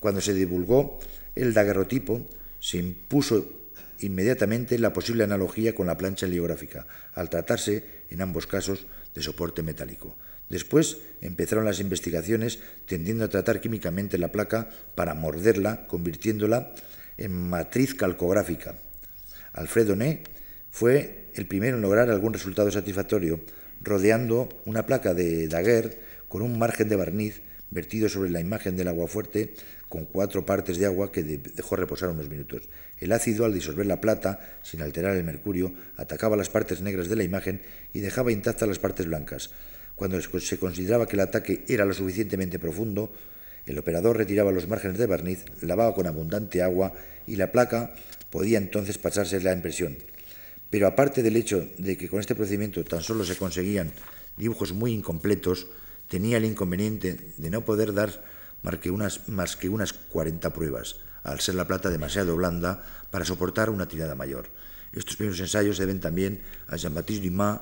[0.00, 0.98] Cuando se divulgó
[1.34, 2.26] el daguerrotipo,
[2.60, 3.52] se impuso
[4.00, 9.62] inmediatamente la posible analogía con la plancha heliográfica, al tratarse, en ambos casos, de soporte
[9.62, 10.16] metálico.
[10.48, 16.72] Después empezaron las investigaciones tendiendo a tratar químicamente la placa para morderla, convirtiéndola
[17.16, 18.76] en matriz calcográfica.
[19.52, 20.22] Alfredo Ney
[20.70, 23.40] fue el primero en lograr algún resultado satisfactorio,
[23.82, 28.88] rodeando una placa de Daguerre con un margen de barniz vertido sobre la imagen del
[28.88, 29.54] agua fuerte
[29.88, 32.62] con cuatro partes de agua que dejó reposar unos minutos.
[32.98, 37.16] El ácido, al disolver la plata, sin alterar el mercurio, atacaba las partes negras de
[37.16, 37.60] la imagen
[37.92, 39.50] y dejaba intactas las partes blancas.
[39.94, 43.12] Cuando se consideraba que el ataque era lo suficientemente profundo,
[43.66, 46.92] el operador retiraba los márgenes de barniz, lavaba con abundante agua
[47.26, 47.94] y la placa
[48.30, 49.96] podía entonces pasarse la impresión.
[50.76, 53.92] Pero aparte del hecho de que con este procedimiento tan solo se conseguían
[54.36, 55.68] dibujos muy incompletos,
[56.06, 58.22] tenía el inconveniente de no poder dar
[58.60, 63.24] más que unas, más que unas 40 pruebas, al ser la plata demasiado blanda para
[63.24, 64.50] soportar una tirada mayor.
[64.92, 67.58] Estos primeros ensayos se deben también a Jean-Baptiste Dumas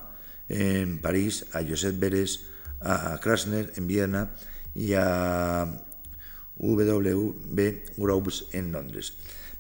[0.48, 2.46] en París, a Joseph Beres,
[2.80, 4.32] a Krasner en Viena
[4.74, 5.84] y a
[6.56, 7.84] W.B.
[7.96, 9.12] Groves en Londres.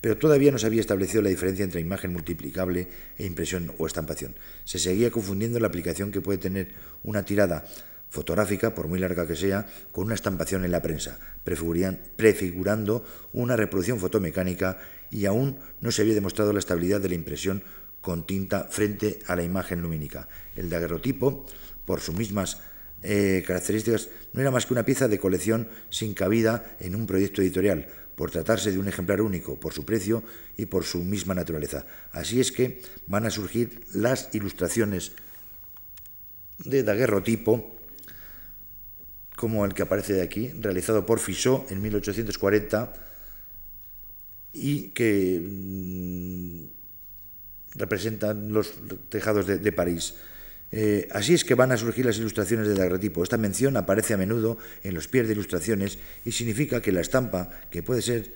[0.04, 4.36] Pero todavía no se había establecido la diferencia entre imagen multiplicable e impresión o estampación.
[4.66, 7.64] Se seguía confundiendo la aplicación que puede tener una tirada
[8.10, 13.98] fotográfica, por muy larga que sea, con una estampación en la prensa, prefigurando una reproducción
[13.98, 14.76] fotomecánica
[15.10, 17.62] y aún no se había demostrado la estabilidad de la impresión
[18.02, 20.28] con tinta frente a la imagen lumínica.
[20.54, 21.46] El daguerrotipo,
[21.86, 22.60] por sus mismas
[23.02, 27.40] eh, características, no era más que una pieza de colección sin cabida en un proyecto
[27.40, 30.22] editorial, por tratarse de un ejemplar único, por su precio
[30.56, 31.86] y por su misma naturaleza.
[32.12, 35.12] Así es que van a surgir las ilustraciones
[36.58, 37.74] de daguerrotipo
[39.36, 42.94] como el que aparece de aquí, realizado por Fichot en 1840
[44.52, 46.64] y que mm,
[47.74, 48.72] representan los
[49.08, 50.14] tejados de, París.
[50.76, 53.22] Eh, así es que van a surgir las ilustraciones de daguerrotipo.
[53.22, 57.48] Esta mención aparece a menudo en los pies de ilustraciones y significa que la estampa,
[57.70, 58.32] que puede ser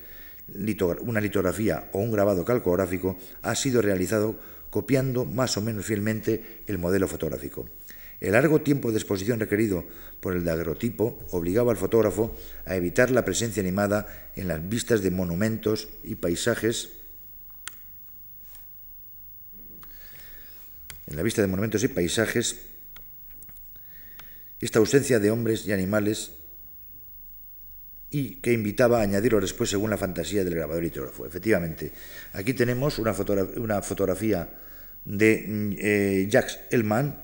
[1.01, 4.38] una litografía o un grabado calcográfico, ha sido realizado
[4.70, 7.68] copiando más o menos fielmente el modelo fotográfico.
[8.20, 9.85] El largo tiempo de exposición requerido
[10.20, 15.11] por el daguerrotipo obligaba al fotógrafo a evitar la presencia animada en las vistas de
[15.11, 16.97] monumentos y paisajes.
[21.08, 22.60] En la vista de monumentos y paisajes,
[24.60, 26.32] esta ausencia de hombres y animales
[28.10, 31.26] y que invitaba a añadirlo después según la fantasía del grabador litógrafo.
[31.26, 31.92] Efectivamente,
[32.32, 34.48] aquí tenemos una, fotografía
[35.04, 35.44] de
[35.78, 37.22] eh, Jacques Elman,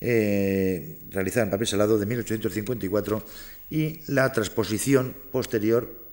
[0.00, 3.24] eh, realizada en papel salado de 1854
[3.70, 6.06] y la transposición posterior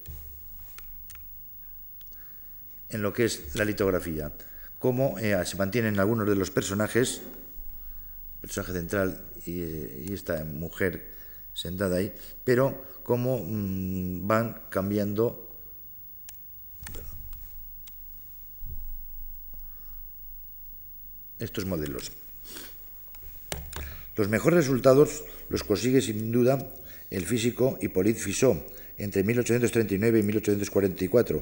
[2.90, 4.32] en lo que es la litografía,
[4.84, 7.22] como eh, se mantienen algunos de los personajes.
[8.42, 11.10] Personaje central y, esta mujer
[11.54, 15.56] sentada ahí, pero cómo mm, van cambiando.
[21.40, 22.12] Estos modelos.
[24.18, 26.60] Los mejores resultados los consigue sin duda
[27.10, 28.62] el físico Hippolyte Fizeau
[28.98, 31.42] entre 1839 y 1844,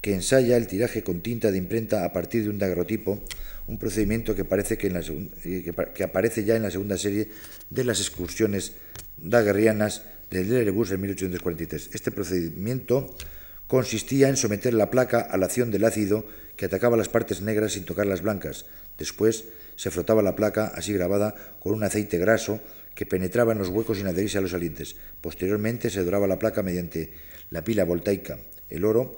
[0.00, 3.22] que ensaya el tiraje con tinta de imprenta a partir de un daguerrotipo,
[3.66, 5.00] un procedimiento que, parece que, en la,
[5.44, 7.28] eh, que, aparece ya en la segunda serie
[7.68, 8.72] de las excursiones
[9.18, 11.90] daguerrianas del Erebus en 1843.
[11.92, 13.14] Este procedimiento
[13.66, 17.72] consistía en someter la placa a la acción del ácido que atacaba las partes negras
[17.72, 18.66] sin tocar las blancas.
[18.98, 19.44] Después
[19.76, 22.60] se frotaba la placa, así grabada, con un aceite graso
[22.94, 24.96] que penetraba en los huecos sin adherirse a los salientes.
[25.20, 27.12] Posteriormente se doraba la placa mediante
[27.50, 28.38] la pila voltaica.
[28.68, 29.16] El oro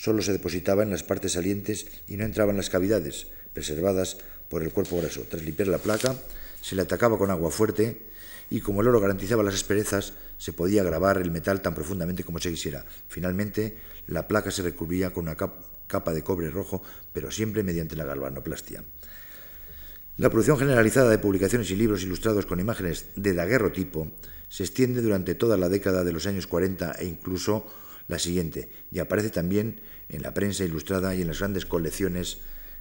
[0.00, 4.16] solo se depositaba en las partes salientes y no entraba en las cavidades, preservadas
[4.48, 5.26] por el cuerpo graso.
[5.28, 6.16] Tras limpiar la placa,
[6.62, 8.06] se le atacaba con agua fuerte
[8.48, 12.38] y como el oro garantizaba las asperezas, se podía grabar el metal tan profundamente como
[12.38, 12.86] se quisiera.
[13.08, 16.82] Finalmente, la placa se recubría con una capa de cobre rojo,
[17.12, 18.82] pero siempre mediante la galvanoplastia.
[20.16, 24.10] La producción generalizada de publicaciones y libros ilustrados con imágenes de daguerrotipo
[24.48, 27.66] se extiende durante toda la década de los años 40 e incluso
[28.10, 32.38] la siguiente, y aparece también en la prensa ilustrada y en las grandes colecciones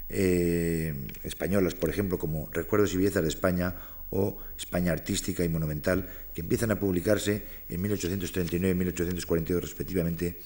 [0.10, 3.76] eh, españolas, por ejemplo, como Recuerdos y Bellezas de España
[4.10, 10.40] o España Artística y Monumental, que empiezan a publicarse en 1839 y 1842 respectivamente,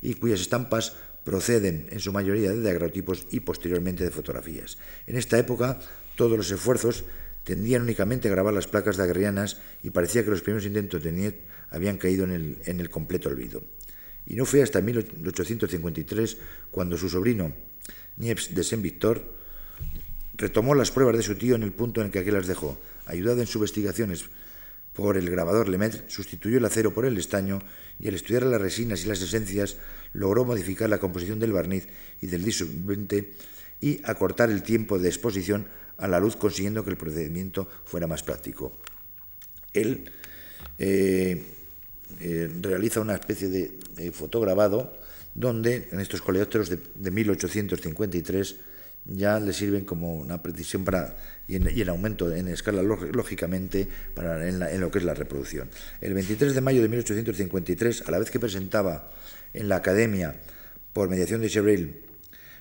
[0.00, 4.78] y cuyas estampas proceden en su mayoría de daguerrotipos y posteriormente de fotografías.
[5.06, 5.78] En esta época
[6.16, 7.04] todos los esfuerzos
[7.44, 11.36] tendían únicamente a grabar las placas daguerrianas y parecía que los primeros intentos de Niet
[11.70, 13.62] habían caído en el, completo olvido.
[14.26, 16.36] Y no fue hasta 1853
[16.70, 17.52] cuando su sobrino,
[18.16, 19.34] Niepce de Saint-Victor,
[20.34, 22.78] retomó las pruebas de su tío en el punto en el que aquel las dejó.
[23.06, 24.24] Ayudado en sus investigaciones
[24.92, 27.60] por el grabador Lemaitre, sustituyó el acero por el estaño
[27.98, 29.76] y al estudiar las resinas y las esencias
[30.12, 31.88] logró modificar la composición del barniz
[32.20, 33.32] y del disolvente
[33.80, 38.22] y acortar el tiempo de exposición a la luz consiguiendo que el procedimiento fuera más
[38.22, 38.72] práctico.
[39.72, 40.10] Él
[40.78, 41.42] eh,
[42.20, 44.96] eh, realiza una especie de, fotograbado
[45.34, 48.56] donde en estos coleópteros de, 1853
[49.04, 51.16] ya le sirven como una precisión para,
[51.48, 55.68] y, en, aumento en escala lógicamente para, en, lo que es la reproducción.
[56.00, 59.10] El 23 de mayo de 1853, a la vez que presentaba
[59.54, 60.36] en la Academia,
[60.92, 62.00] por mediación de Chevril,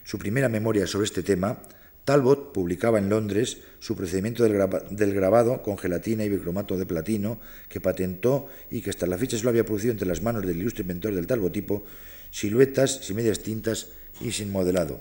[0.04, 1.60] su primera memoria sobre este tema,
[2.06, 7.80] Talbot publicaba en Londres su procedimiento del, grabado con gelatina y bicromato de platino, que
[7.80, 10.82] patentó y que hasta la fecha se lo había producido entre las manos del ilustre
[10.82, 11.84] inventor del talbotipo,
[12.32, 15.00] siluetas sin medias tintas y sin modelado.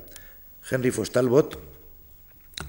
[0.71, 1.59] Henry Foss Talbot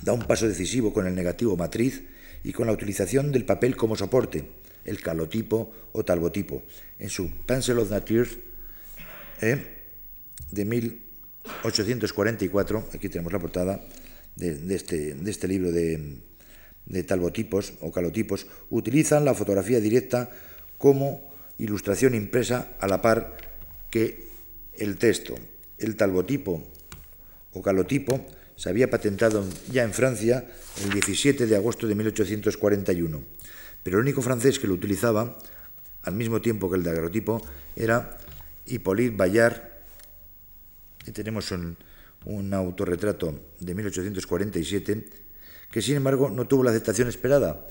[0.01, 2.03] da un paso decisivo con el negativo matriz
[2.43, 4.45] y con la utilización del papel como soporte,
[4.85, 6.63] el calotipo o talbotipo,
[6.97, 8.29] en su Pencil of Nature
[9.41, 9.77] ¿eh?
[10.51, 13.81] de 1844, aquí tenemos la portada,
[14.35, 16.21] de, este, de este, libro de,
[16.85, 20.29] de talbotipos o calotipos, utilizan la fotografía directa
[20.77, 23.37] como ilustración impresa a la par
[23.89, 24.27] que
[24.77, 25.35] el texto.
[25.77, 26.63] El talbotipo
[27.53, 30.45] o calotipo se había patentado ya en Francia
[30.83, 33.21] el 17 de agosto de 1841,
[33.83, 35.37] pero el único francés que lo utilizaba
[36.03, 37.41] al mismo tiempo que el daguerrotipo
[37.75, 38.17] era
[38.67, 39.61] Hippolyte Bayard,
[41.05, 41.77] y tenemos un,
[42.25, 45.05] un autorretrato de 1847
[45.71, 47.67] que sin embargo no tuvo la aceptación esperada,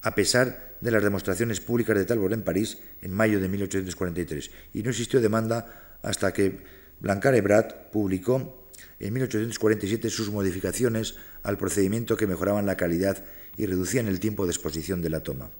[0.00, 4.82] a pesar de las demostraciones públicas de Talbot en París en mayo de 1843, y
[4.82, 6.58] no existió demanda hasta que
[7.00, 13.22] Blancar Ebrat publicó en 1847 sus modificaciones al procedimiento que mejoraban la calidad
[13.56, 15.50] y reducían el tiempo de exposición de la toma.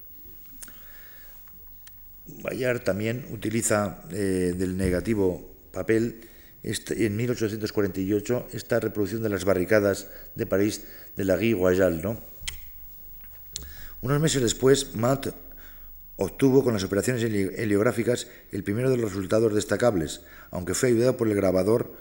[2.43, 6.29] Bayard también utiliza eh, del negativo papel
[6.63, 10.85] en 1848 esta reproducción de las barricadas de París
[11.17, 12.01] de la Guy Royal.
[12.03, 12.21] ¿no?
[14.01, 15.35] Unos meses después, Matt
[16.17, 20.21] obtuvo con las operaciones heliográficas el primero de los resultados destacables,
[20.51, 21.93] aunque fue ayudado por el grabador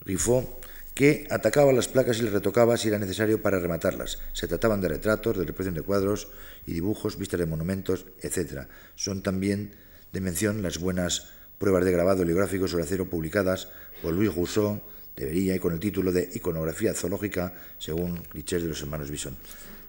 [0.00, 4.18] Riffot, que atacaba las placas y las retocaba si era necesario para rematarlas.
[4.32, 6.28] Se trataban de retratos, de reproducción de cuadros
[6.64, 8.66] y dibujos, vistas de monumentos, etc.
[8.94, 9.74] Son también
[10.12, 13.68] de mención las buenas pruebas de grabado heliográfico sobre acero publicadas
[14.02, 14.80] por Louis Rousseau
[15.16, 19.34] debería y con el título de Iconografía zoológica, según clichés de los hermanos Bison.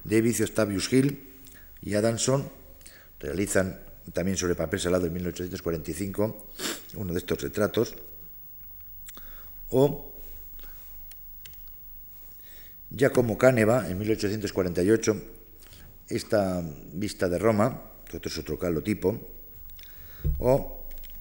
[0.04, 1.28] David Octavius Hill
[1.82, 2.50] y Adamson
[3.20, 3.80] realizan
[4.14, 6.48] también sobre papel salado en 1845
[6.96, 7.96] uno de estos retratos,
[9.70, 10.14] o
[12.90, 15.22] Giacomo Caneva en 1848
[16.08, 19.20] esta vista de Roma, otro es otro calotipo,
[20.40, 20.77] o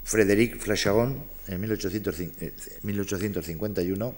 [0.07, 4.15] Frédéric Flacharon en 1851,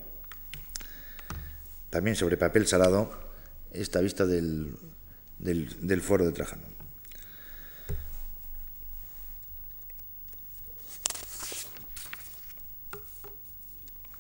[1.88, 3.11] también sobre papel salado,
[3.72, 4.77] esta vista del,
[5.38, 6.64] del foro de Trajano.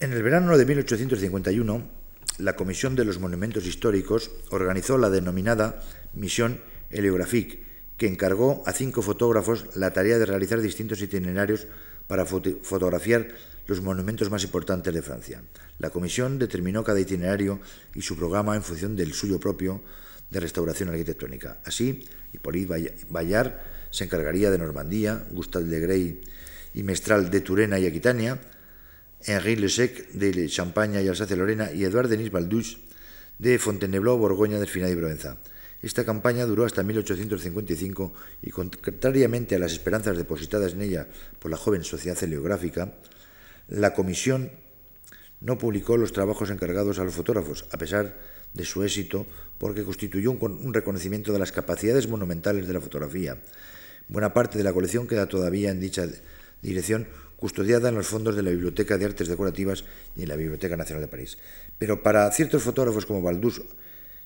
[0.00, 1.90] En el verano de 1851,
[2.38, 5.82] la Comisión de los Monumentos Históricos organizó la denominada
[6.14, 7.67] Misión Heliographique,
[7.98, 11.66] que encargó a cinco fotógrafos la tarea de realizar distintos itinerarios
[12.06, 13.28] para fotografiar
[13.66, 15.42] los monumentos más importantes de Francia.
[15.78, 17.60] La comisión determinó cada itinerario
[17.94, 19.82] y su programa en función del suyo propio
[20.30, 21.58] de restauración arquitectónica.
[21.64, 23.58] Así, Hippolyte Bayard
[23.90, 26.20] se encargaría de Normandía, Gustave de Grey
[26.74, 28.38] y Mestral de Turena y Aquitania,
[29.24, 32.78] Henri Lesec de Champaña y Alsacia-Lorena y Edouard Denis Baldus
[33.38, 35.38] de Fontainebleau, Borgoña, Delfina y Provenza.
[35.82, 38.12] Esta campaña duró hasta 1855
[38.42, 41.06] y, contrariamente a las esperanzas depositadas en ella
[41.38, 42.94] por la joven sociedad heliográfica,
[43.68, 44.50] la comisión
[45.40, 48.18] no publicó los trabajos encargados a los fotógrafos, a pesar
[48.54, 49.26] de su éxito,
[49.58, 53.38] porque constituyó un, reconocimiento de las capacidades monumentales de la fotografía.
[54.08, 56.06] Buena parte de la colección queda todavía en dicha
[56.62, 59.84] dirección, custodiada en los fondos de la Biblioteca de Artes Decorativas
[60.16, 61.38] y en la Biblioteca Nacional de París.
[61.78, 63.62] Pero para ciertos fotógrafos como Baldus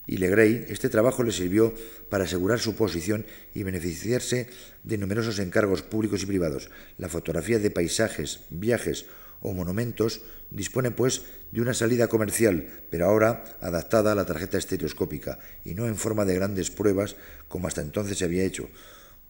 [0.07, 1.75] y Legrey, este trabajo le sirvió
[2.09, 4.49] para asegurar su posición y beneficiarse
[4.83, 6.71] de numerosos encargos públicos y privados.
[6.99, 9.07] La fotografía de paisajes, viajes
[9.41, 15.39] o monumentos dispone pues de una salida comercial, pero ahora adaptada a la tarjeta estereoscópica
[15.65, 17.17] y no en forma de grandes pruebas
[17.49, 18.69] como hasta entonces se había hecho,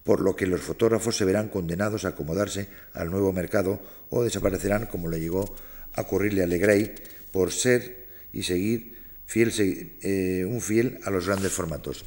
[0.04, 3.80] por lo que los fotógrafos se verán condenados a acomodarse al nuevo mercado
[4.10, 5.54] o desaparecerán como le llegó
[5.94, 6.94] a ocurrirle a Legrey
[7.30, 9.01] por ser y seguir
[9.32, 12.04] fiel, eh, un fiel a los grandes formatos.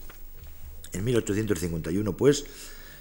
[0.93, 2.45] En 1851, pues,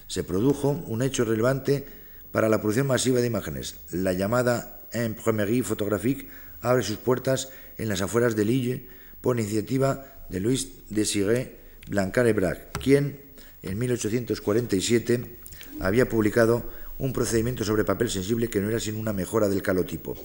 [0.07, 1.85] se produjo un hecho relevante
[2.33, 3.77] para la producción masiva de imágenes.
[3.91, 6.29] La llamada Imprimerie photographique
[6.63, 8.87] abre sus puertas en las afueras de Lille
[9.21, 11.59] por iniciativa de Louis Desiré
[11.91, 13.21] Blancard Ebrard, quien
[13.63, 15.39] en 1847
[15.81, 20.17] había publicado un procedimiento sobre papel sensible que no era sino una mejora del calotipo.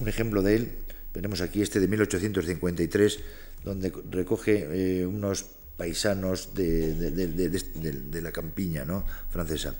[0.00, 0.78] Un ejemplo de él
[1.18, 3.18] tenemos aquí este de 1853,
[3.64, 8.86] donde recoge eh, unos paisanos de, la campiña
[9.28, 9.74] francesa.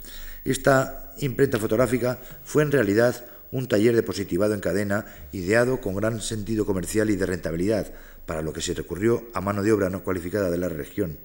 [0.44, 6.20] Esta imprenta fotográfica fue en realidad un taller de positivado en cadena ideado con gran
[6.20, 7.92] sentido comercial y de rentabilidad,
[8.26, 11.20] para lo que se recurrió a mano de obra no cualificada de la región,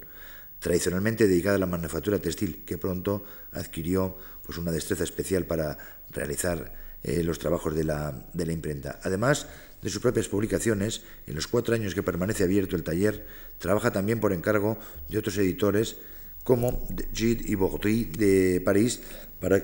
[0.60, 5.76] tradicionalmente dedicada a la manufactura textil, que pronto adquirió pues, una destreza especial para
[6.12, 6.72] realizar
[7.04, 8.98] eh, los trabajos de la, de la imprenta.
[9.02, 9.46] Además,
[9.82, 13.26] de sus propias publicaciones, en los cuatro años que permanece abierto el taller,
[13.58, 14.78] trabaja también por encargo
[15.10, 15.96] de otros editores
[16.44, 19.00] como Gide y Bourdi de París,
[19.40, 19.62] para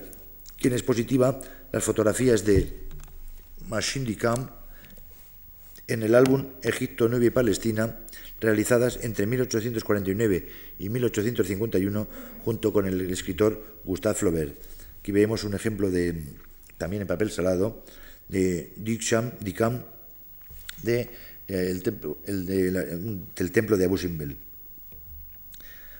[0.58, 1.40] quienes positiva
[1.72, 2.88] las fotografías de
[3.68, 4.50] Machine Camp
[5.86, 8.00] en el álbum Egipto, Nueva y Palestina,
[8.40, 10.48] realizadas entre 1849
[10.78, 12.08] y 1851
[12.44, 14.54] junto con el escritor Gustave Flaubert.
[15.00, 16.22] Aquí vemos un ejemplo de,
[16.80, 17.84] también en papel salado,
[18.28, 19.38] de Duchamp,
[20.82, 21.08] de, eh,
[21.46, 24.38] el, templo, del templo de Abu Simbel.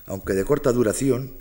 [0.07, 1.37] Aunque de corta duración,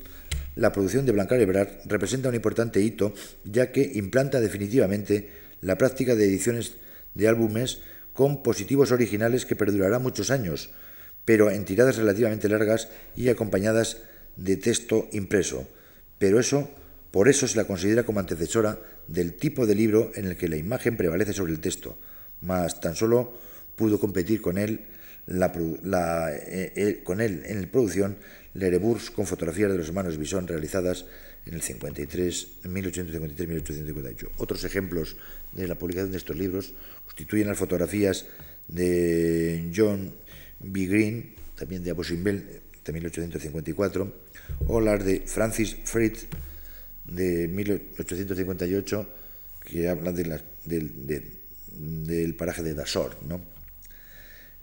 [0.56, 3.14] la producción de Blancar Ebrard representa un importante hito,
[3.46, 5.30] ya que implanta definitivamente
[5.62, 6.76] la práctica de ediciones
[7.14, 7.80] de álbumes
[8.12, 10.72] con positivos originales que perdurará muchos años,
[11.24, 14.04] pero en tiradas relativamente largas y acompañadas
[14.36, 15.66] de texto impreso.
[16.18, 16.70] Pero eso,
[17.12, 20.58] por eso se la considera como antecesora del tipo de libro en el que la
[20.58, 21.98] imagen prevalece sobre el texto,
[22.42, 23.34] mas tan solo
[23.76, 24.86] pudo competir con él,
[25.28, 28.18] eh, eh, con él en la producción
[28.54, 31.06] Lerebourg con fotografías de los hermanos Bison realizadas
[31.46, 34.30] en el 53, 1853-1858.
[34.38, 35.16] Otros ejemplos
[35.54, 36.74] de la publicación de estos libros
[37.06, 38.28] constituyen las fotografías
[38.68, 40.14] de John
[40.60, 40.86] B.
[40.86, 44.14] Green, también de Abosimbel, de 1854,
[44.68, 46.28] o las de Francis Fritz,
[47.12, 49.08] de 1858,
[49.66, 53.18] que hablan de la, del paraje de Dasor.
[53.24, 53.42] ¿no?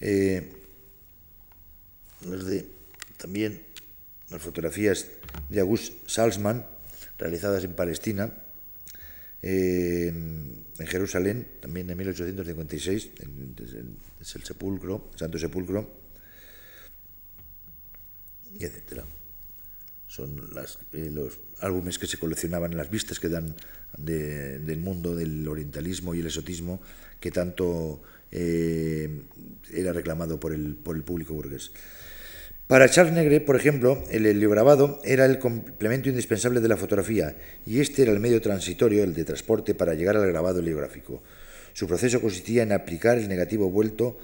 [0.01, 0.53] Eh,
[2.20, 2.66] de,
[3.16, 3.62] también
[4.31, 5.07] las fotografías
[5.49, 6.66] de August Salzman,
[7.18, 8.33] realizadas en Palestina,
[9.43, 13.11] en Jerusalén, también en 1856,
[14.20, 15.89] es el sepulcro, Santo Sepulcro,
[18.59, 19.05] y etcétera.
[20.17, 20.35] Son
[20.95, 23.55] eh, los álbumes que se coleccionaban, las vistas que dan
[23.99, 26.81] del mundo del orientalismo y el esotismo
[27.21, 28.03] que tanto
[28.33, 29.11] eh,
[29.75, 31.71] era reclamado por el, por el público burgués.
[32.67, 37.37] Para Charles Negre, por ejemplo, el heliograbado era el complemento indispensable de la fotografía
[37.67, 41.23] y este era el medio transitorio, el de transporte, para llegar al grabado heliográfico.
[41.75, 44.19] Su proceso consistía en aplicar el negativo vuelto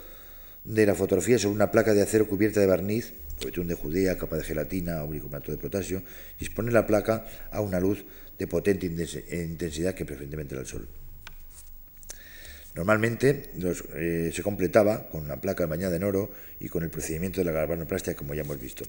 [0.65, 3.13] de la fotografía sobre una placa de acero cubierta de barniz,
[3.45, 6.03] betún de judea, capa de gelatina o de potasio,
[6.39, 8.05] y exponer la placa a una luz
[8.39, 10.89] de potente intensidad que preferentemente era el sol.
[12.75, 13.51] Normalmente
[13.95, 17.53] eh, se completaba con una placa bañada en oro y con el procedimiento de la
[17.53, 18.85] galvanoplastia, como ya hemos visto.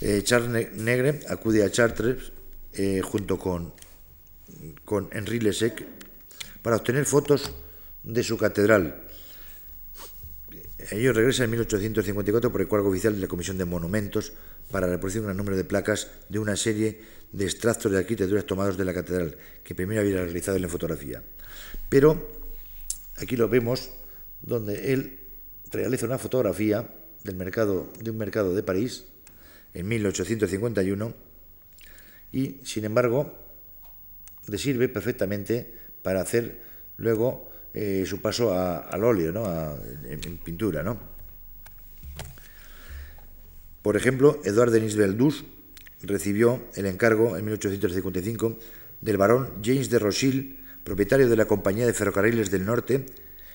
[0.00, 2.32] Eh, Charles Negre acude a Chartres
[2.72, 3.72] eh, junto con,
[4.84, 5.84] con Henri Lesec
[6.62, 7.52] para obtener fotos
[8.02, 9.02] de su catedral.
[10.90, 14.32] Ellos regresan en 1854 por el cuadro oficial de la Comisión de Monumentos
[14.70, 17.00] para reproducir un número de placas de una serie
[17.32, 21.22] de extractos de arquitecturas tomados de la catedral, que primero había realizado en la fotografía.
[21.88, 22.44] Pero
[23.16, 23.90] Aquí lo vemos
[24.42, 25.20] donde él
[25.70, 26.88] realiza una fotografía
[27.22, 29.06] del mercado, de un mercado de París
[29.72, 31.14] en 1851
[32.32, 33.32] y, sin embargo,
[34.48, 35.72] le sirve perfectamente
[36.02, 36.60] para hacer
[36.96, 39.76] luego eh, su paso al óleo, ¿no?
[40.08, 40.82] en, pintura.
[40.82, 40.98] ¿no?
[43.82, 45.44] Por ejemplo, Edouard Denis Beldus
[46.02, 48.58] recibió el encargo en 1855
[49.00, 53.06] del barón James de Rochille propietario de la Compañía de Ferrocarriles del Norte,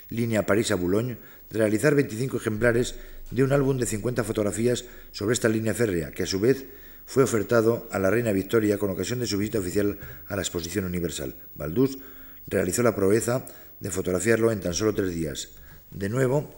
[0.10, 1.18] línea París a Boulogne,
[1.50, 2.96] de realizar 25 ejemplares
[3.30, 6.66] de un álbum de 50 fotografías sobre esta línea férrea, que a su vez
[7.06, 10.86] fue ofertado a la reina Victoria con ocasión de su visita oficial a la Exposición
[10.86, 11.36] Universal.
[11.56, 12.00] Baldús
[12.48, 13.46] realizó la proeza
[13.80, 15.50] de fotografiarlo en tan solo tres días.
[15.92, 16.50] De nuevo,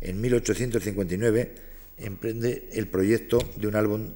[0.00, 1.54] en 1859,
[1.98, 4.12] emprende el proyecto de un álbum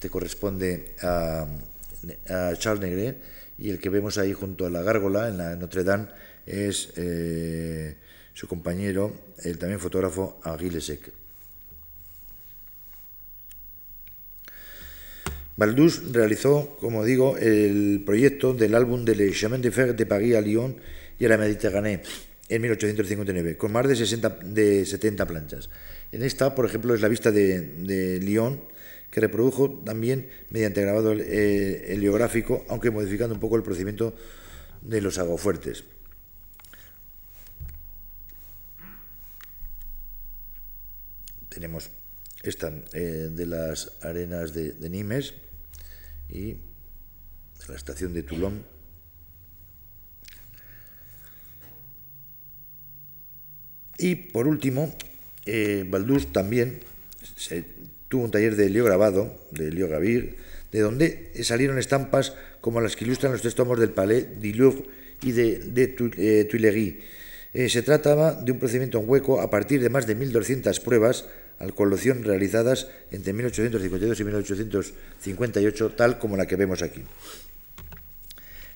[0.00, 1.46] que corresponde a,
[2.58, 3.16] Charles Negret,
[3.58, 6.08] y el que vemos ahí junto a la gárgola en la Notre Dame
[6.44, 7.96] es eh,
[8.34, 11.00] su compañero, el también fotógrafo Aguilesec.
[11.00, 11.26] Lesec.
[15.56, 20.36] Baldus realizó, como digo, el proyecto del álbum de Le Chemin de Fer de Paris
[20.36, 20.76] a Lyon
[21.18, 22.02] y a la Méditerranée
[22.48, 25.70] en 1859, con más de, 60, de 70 planchas.
[26.12, 28.60] En esta, por ejemplo, es la vista de, de Lyon,
[29.10, 34.14] que reprodujo también mediante grabado eh, heliográfico, aunque modificando un poco el procedimiento
[34.82, 35.84] de los aguafuertes.
[41.48, 41.90] Tenemos
[42.42, 45.32] esta eh, de las arenas de, Nimes
[46.28, 46.56] y
[47.68, 48.75] la estación de Toulon.
[53.98, 54.94] Y por último,
[55.46, 55.88] eh,
[56.32, 56.80] también
[58.08, 60.36] Tuvo un taller de heliograbado, de heliogravir,
[60.70, 64.84] de donde salieron estampas como las que ilustran los tres tomos del Palais du Louvre
[65.22, 66.94] y de, de eh, Tuileries.
[67.52, 71.24] Eh, se trataba de un procedimiento en hueco a partir de más de 1.200 pruebas
[71.58, 77.02] al colación realizadas entre 1852 y 1858, tal como la que vemos aquí.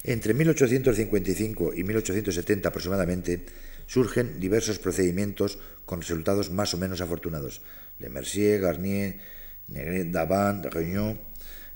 [0.03, 3.45] Entre 1855 y 1870 aproximadamente
[3.91, 7.61] surgen diversos procedimientos con resultados más o menos afortunados.
[7.99, 9.19] Le Mercier, Garnier,
[9.67, 11.19] Negret, Davant, Réunion,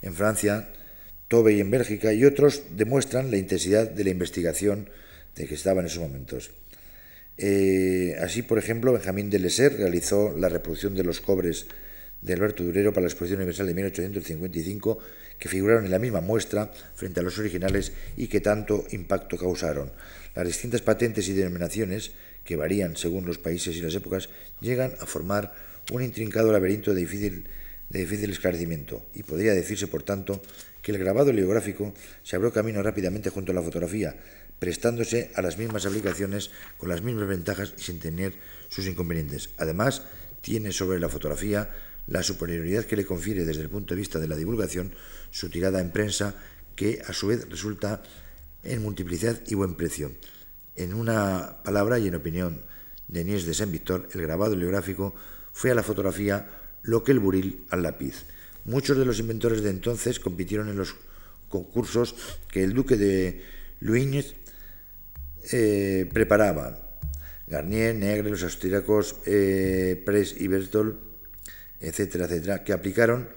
[0.00, 0.70] en Francia,
[1.26, 4.88] Tobey en Bélgica y otros demuestran la intensidad de la investigación
[5.34, 6.52] de que estaba en esos momentos.
[7.36, 11.66] Eh, así, por ejemplo, Benjamín de Lesser realizó la reproducción de los cobres
[12.20, 14.98] de Alberto Durero para la Exposición Universal de 1855,
[15.36, 19.90] que figuraron en la misma muestra frente a los originales y que tanto impacto causaron.
[20.34, 22.12] Las distintas patentes y denominaciones,
[22.44, 24.28] que varían según los países y las épocas,
[24.60, 25.54] llegan a formar
[25.92, 27.44] un intrincado laberinto de difícil,
[27.88, 30.42] de difícil esclarecimiento, y podría decirse, por tanto,
[30.82, 34.16] que el grabado heliográfico se abrió camino rápidamente junto a la fotografía,
[34.58, 38.32] prestándose a las mismas aplicaciones con las mismas ventajas y sin tener
[38.68, 39.50] sus inconvenientes.
[39.56, 40.02] Además,
[40.40, 41.70] tiene sobre la fotografía
[42.06, 44.94] la superioridad que le confiere desde el punto de vista de la divulgación
[45.30, 46.34] su tirada en prensa,
[46.76, 48.02] que a su vez resulta
[48.64, 50.12] en multiplicidad y buen precio.
[50.76, 52.62] En una palabra y en opinión
[53.08, 55.14] de Inés de Saint Victor, el grabado heliográfico
[55.52, 56.48] fue a la fotografía
[56.82, 58.24] lo que el buril al lápiz.
[58.64, 60.96] Muchos de los inventores de entonces compitieron en los
[61.48, 62.14] concursos
[62.50, 63.42] que el duque de
[63.80, 64.34] Luignes
[65.52, 66.80] eh, preparaba.
[67.46, 70.98] Garnier, Negre, los austríacos eh, Press y Bertol,
[71.78, 73.28] etcétera, etcétera, que aplicaron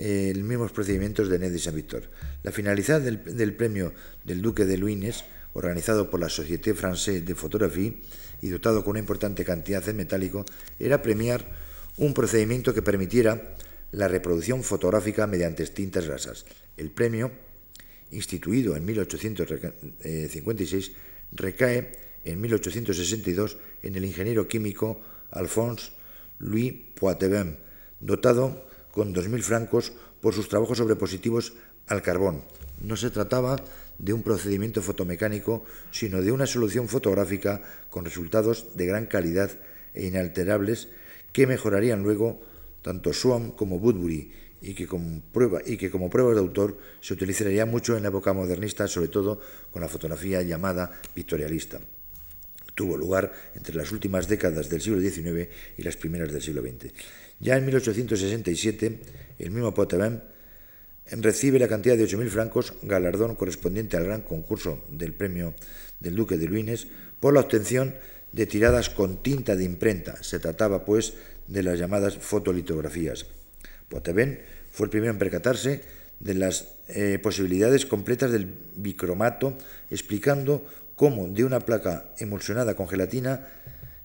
[0.00, 2.04] eh, los mismos procedimientos de Ned de Saint Victor.
[2.44, 3.92] La finalidad del, premio
[4.22, 5.24] del Duque de Luines,
[5.54, 7.96] organizado por la Société Française de Photographie
[8.40, 10.46] y dotado con una importante cantidad de metálico,
[10.78, 11.50] era premiar
[11.96, 13.56] un procedimiento que permitiera
[13.90, 16.46] la reproducción fotográfica mediante tintas grasas.
[16.76, 17.32] El premio,
[18.12, 20.92] instituido en 1856,
[21.32, 21.90] recae
[22.24, 25.00] en 1862 en el ingeniero químico
[25.32, 25.90] Alphonse
[26.38, 27.56] Louis Poitevin,
[27.98, 28.67] dotado
[28.98, 31.52] con 2.000 francos por sus trabajos sobre positivos
[31.86, 32.42] al carbón.
[32.82, 33.62] No se trataba
[33.96, 39.52] de un procedimiento fotomecánico, sino de una solución fotográfica con resultados de gran calidad
[39.94, 40.88] e inalterables
[41.32, 42.42] que mejorarían luego
[42.82, 45.60] tanto Swan como Woodbury y que, como prueba,
[46.10, 49.40] pruebas de autor se utilizaría mucho en la época modernista, sobre todo
[49.70, 51.78] con la fotografía llamada pictorialista.
[52.74, 56.92] Tuvo lugar entre las últimas décadas del siglo XIX y las primeras del siglo XX.
[57.40, 59.00] Ya en 1867,
[59.38, 60.20] el mismo Potvin
[61.10, 65.54] recibe la cantidad de 8.000 francos, galardón correspondiente al gran concurso del premio
[66.00, 66.88] del Duque de Luines,
[67.20, 67.94] por la obtención
[68.32, 70.22] de tiradas con tinta de imprenta.
[70.22, 71.14] Se trataba, pues,
[71.46, 73.26] de las llamadas fotolitografías.
[73.88, 74.38] Potvin
[74.70, 75.80] fue el primero en percatarse
[76.20, 79.56] de las eh, posibilidades completas del bicromato,
[79.90, 80.66] explicando
[80.96, 83.48] cómo de una placa emulsionada con gelatina,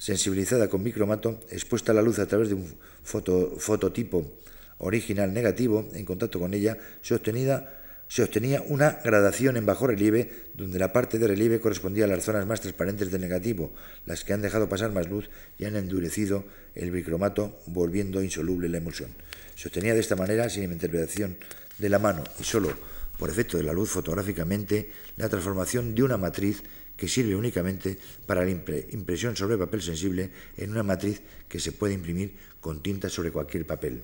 [0.03, 2.67] sensibilizada con bicromato, expuesta a la luz a través de un
[3.03, 4.33] fototipo
[4.79, 10.91] original negativo, en contacto con ella, se, obtenía una gradación en bajo relieve, donde la
[10.91, 13.71] parte de relieve correspondía a las zonas más transparentes del negativo,
[14.05, 16.43] las que han dejado pasar más luz y han endurecido
[16.75, 19.11] el bicromato, volviendo insoluble la emulsión.
[19.55, 21.37] Se obtenía de esta manera, sin interpretación
[21.77, 22.73] de la mano y solo
[23.17, 26.61] por efecto de la luz fotográficamente, la transformación de una matriz
[26.95, 31.93] que sirve únicamente para la impresión sobre papel sensible en una matriz que se puede
[31.93, 34.03] imprimir con tinta sobre cualquier papel.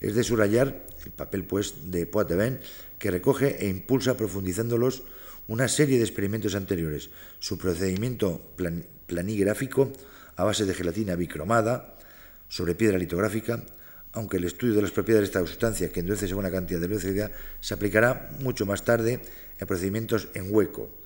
[0.00, 2.58] Es de subrayar el papel pues de Poitevin
[2.98, 5.04] que recoge e impulsa profundizándolos
[5.46, 7.10] una serie de experimentos anteriores.
[7.38, 8.42] Su procedimiento
[9.06, 9.92] planigráfico
[10.36, 11.98] a base de gelatina bicromada
[12.48, 13.62] sobre piedra litográfica
[14.12, 16.86] aunque el estudio de las propiedades de esta sustancia que endurece según la cantidad de
[16.86, 19.20] velocidad se aplicará mucho más tarde
[19.58, 21.01] en procedimientos en hueco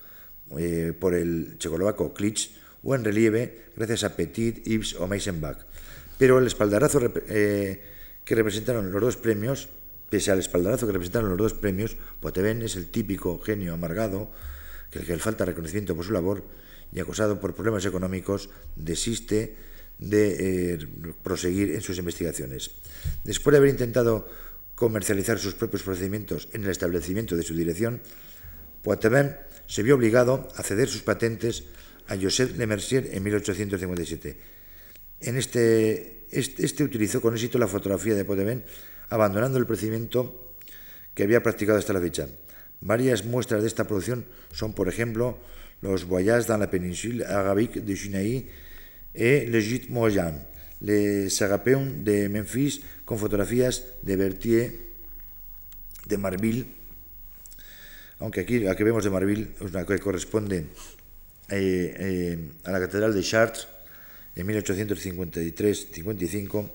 [0.59, 2.51] eh, por el checoslovaco Klitsch
[2.83, 5.59] o en relieve gracias a Petit, Ives o Meisenbach.
[6.19, 7.83] Pero el espaldarazo eh,
[8.25, 9.69] que representaron los dos premios,
[10.09, 14.31] pese al espaldarazo que representaron los dos premios, Potvin es el típico genio amargado
[14.91, 16.45] que el que le falta reconocimiento por su labor
[16.93, 19.57] y acosado por problemas económicos desiste
[19.99, 20.79] de eh,
[21.23, 22.71] proseguir en sus investigaciones.
[23.25, 24.29] Después de haber intentado
[24.75, 28.01] comercializar sus propios procedimientos en el establecimiento de su dirección,
[28.83, 29.35] Poitevin
[29.67, 31.65] se vio obligado a ceder sus patentes
[32.09, 34.37] a Joseph Lemercier en 1857.
[35.21, 38.63] En este, este, este, utilizó con éxito la fotografía de Poitevin,
[39.11, 40.55] abandonando el procedimiento
[41.15, 42.29] que había practicado hasta la fecha.
[42.81, 45.39] Varias muestras de esta producción son, por ejemplo,
[45.83, 48.47] los Voyages dans la péninsule arabique de Sinaï
[49.15, 50.47] et le Gîte Mojan,
[50.81, 54.73] les Serapeum de Memphis con fotografías de Berthier,
[56.07, 56.67] de Marville,
[58.19, 60.69] aunque aquí la que vemos de Marville es una que corresponde
[61.51, 63.69] eh, eh, a la Catedral de Chartres
[64.35, 66.71] en 1853-55,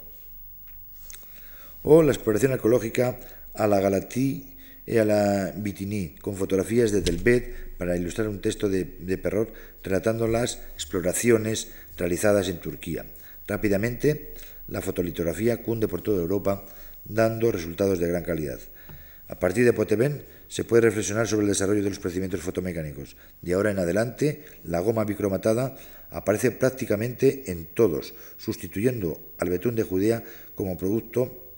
[1.84, 3.18] o la exploración arqueológica
[3.54, 4.48] a la Galatie
[4.86, 9.54] y a la Bitini, con fotografías de Delbet para ilustrar un texto de, de Perrot
[9.84, 13.06] relatando las exploraciones realizadas en Turquía.
[13.48, 14.34] Rápidamente,
[14.68, 16.66] la fotolitografía cunde por toda Europa,
[17.06, 18.60] dando resultados de gran calidad.
[19.28, 20.22] A partir de Potvin
[20.52, 23.16] se puede reflexionar sobre el desarrollo de los procedimientos fotomecánicos.
[23.42, 25.78] De ahora en adelante, la goma bicromatada
[26.10, 30.22] aparece prácticamente en todos, sustituyendo al betún de Judea
[30.54, 31.56] como producto,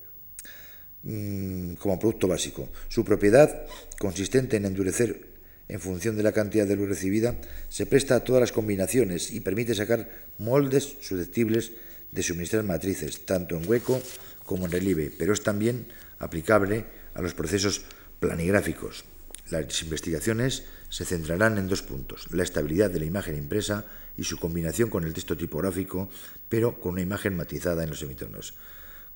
[1.01, 2.69] mm, como producto básico.
[2.87, 3.65] Su propiedad,
[3.97, 5.25] consistente en endurecer
[5.69, 7.35] en función de la cantidad de luz recibida,
[7.69, 11.71] se presta a todas las combinaciones y permite sacar moldes susceptibles
[12.11, 13.99] de suministrar matrices, tanto en hueco
[14.45, 15.87] como en relieve, pero es también
[16.19, 16.85] aplicable
[17.15, 17.85] a los procesos
[18.23, 19.03] planigráficos.
[19.49, 23.83] Las investigaciones se centrarán en dos puntos, la estabilidad de la imagen impresa
[24.15, 26.07] y su combinación con el texto tipográfico,
[26.47, 28.53] pero con una imagen matizada en los semitonos.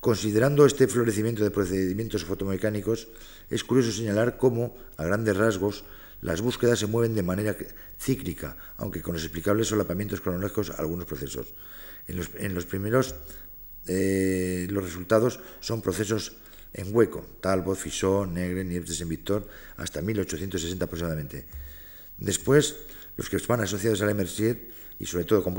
[0.00, 3.08] Considerando este florecimiento de procedimientos fotomecánicos,
[3.48, 5.84] es curioso señalar cómo, a grandes rasgos,
[6.20, 7.56] las búsquedas se mueven de manera
[7.98, 11.54] cíclica, aunque con los explicables solapamientos cronológicos a algunos procesos.
[12.06, 12.16] En
[12.54, 13.14] los, primeros,
[13.86, 16.36] eh, los resultados son procesos
[16.74, 21.46] en hueco, Talbot, Fisson, Negre, Niepce, Saint Victor, hasta 1860 aproximadamente.
[22.18, 22.76] Después,
[23.16, 25.54] los que van asociados a la Mercier y sobre todo con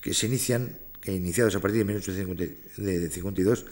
[0.00, 3.66] que se inician, que iniciados a partir de 1852,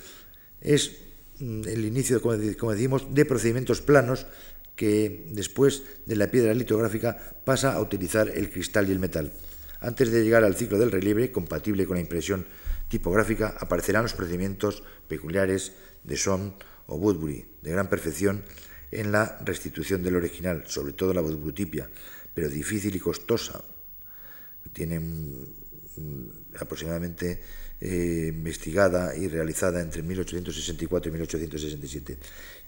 [0.60, 0.92] es
[1.38, 4.26] mm, el inicio, como decimos, de procedimientos planos
[4.74, 9.32] que después de la piedra litográfica pasa a utilizar el cristal y el metal.
[9.80, 12.46] Antes de llegar al ciclo del relieve, compatible con la impresión
[12.88, 15.72] tipográfica, aparecerán los procedimientos peculiares
[16.08, 16.54] de Son
[16.86, 18.42] o Woodbury, de gran perfección
[18.90, 21.84] en la restitución del original, sobre todo la Woodbury
[22.34, 23.62] pero difícil y costosa.
[24.72, 25.00] Tiene
[26.58, 27.40] aproximadamente
[27.80, 32.18] eh, investigada y realizada entre 1864 y 1867.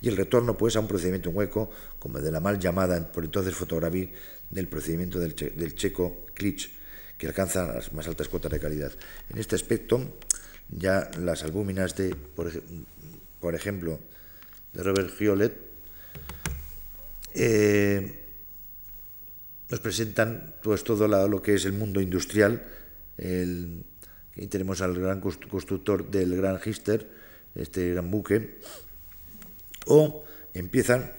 [0.03, 3.55] Y el retorno, pues, a un procedimiento hueco, como de la mal llamada por entonces
[3.55, 4.09] fotografía
[4.51, 6.71] del procedimiento del, checo Klitsch,
[7.19, 8.93] que alcanza las más altas cuotas de calidad.
[9.31, 10.19] En este aspecto,
[10.71, 12.15] ya las albúminas de,
[13.41, 15.55] de Robert Hiolet,
[17.35, 18.17] eh,
[19.71, 22.63] nos presentan pues todo lo que es el mundo industrial.
[23.17, 23.85] El,
[24.37, 27.07] y tenemos al gran constructor del Gran Gister,
[27.55, 28.59] este gran buque,
[29.87, 30.25] o
[30.55, 31.13] empiezan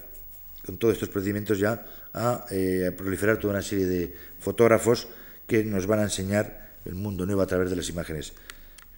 [0.64, 5.08] con todos estos procedimientos ya a, eh, proliferar toda una serie de fotógrafos
[5.46, 8.32] que nos van a enseñar el mundo nuevo a través de las imágenes.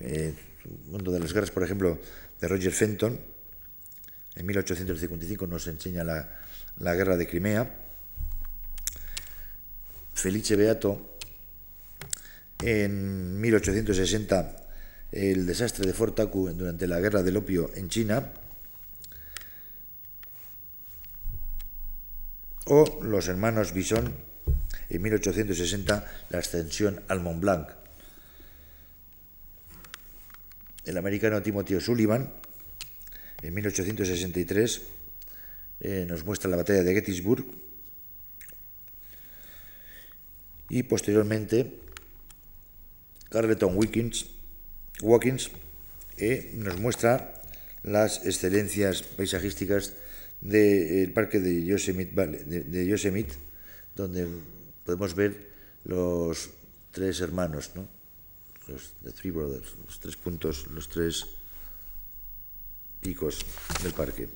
[0.00, 1.98] Eh, el mundo de las guerras, por ejemplo,
[2.49, 3.20] Roger Fenton,
[4.34, 6.28] en 1855 nos enseña la,
[6.78, 7.74] la guerra de Crimea.
[10.14, 11.16] Felice Beato,
[12.62, 14.57] en 1860,
[15.12, 18.32] el desastre de Fortacu durante la guerra del opio en China.
[22.66, 24.14] O los hermanos Bison,
[24.88, 27.84] en 1860, la ascensión al Mont Blanc.
[30.85, 32.32] El americano Timothy Sullivan,
[33.43, 34.82] en 1863,
[35.80, 37.45] eh, nos muestra la batalla de Gettysburg.
[40.68, 41.80] Y posteriormente,
[43.30, 44.26] Carleton Wilkins,
[45.03, 45.51] Watkins
[46.16, 47.35] eh, nos muestra
[47.82, 49.95] las excelencias paisajísticas
[50.41, 53.35] del parque de Yosemite, de, Yosemite,
[53.97, 54.26] donde
[54.85, 55.49] podemos ver
[55.85, 56.51] los
[56.93, 57.93] tres hermanos, ¿no?
[58.68, 61.26] Los Three Brothers, los tres puntos, los tres
[63.00, 63.44] picos
[63.82, 64.28] del parque.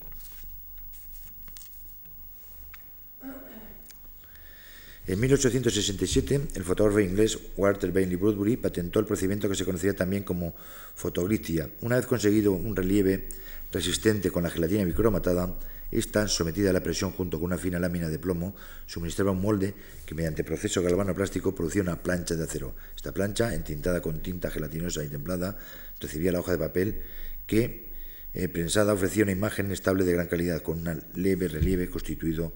[5.08, 10.22] En 1867, el fotógrafo inglés Walter Bailey Broadbury patentó el procedimiento que se conocía también
[10.22, 10.54] como
[10.94, 11.70] fotoglitia.
[11.80, 13.26] Una vez conseguido un relieve
[13.72, 15.56] resistente con la gelatina micromatada,
[15.90, 18.54] esta, sometida a la presión junto con una fina lámina de plomo,
[18.86, 19.74] suministraba un molde
[20.04, 22.74] que mediante proceso galvano-plástico producía una plancha de acero.
[22.94, 25.56] Esta plancha, entintada con tinta gelatinosa y templada,
[26.00, 27.02] recibía la hoja de papel
[27.46, 27.88] que,
[28.34, 32.52] eh, prensada, ofrecía una imagen estable de gran calidad con un leve relieve constituido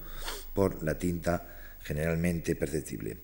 [0.53, 3.17] por la tinta generalmente perceptible.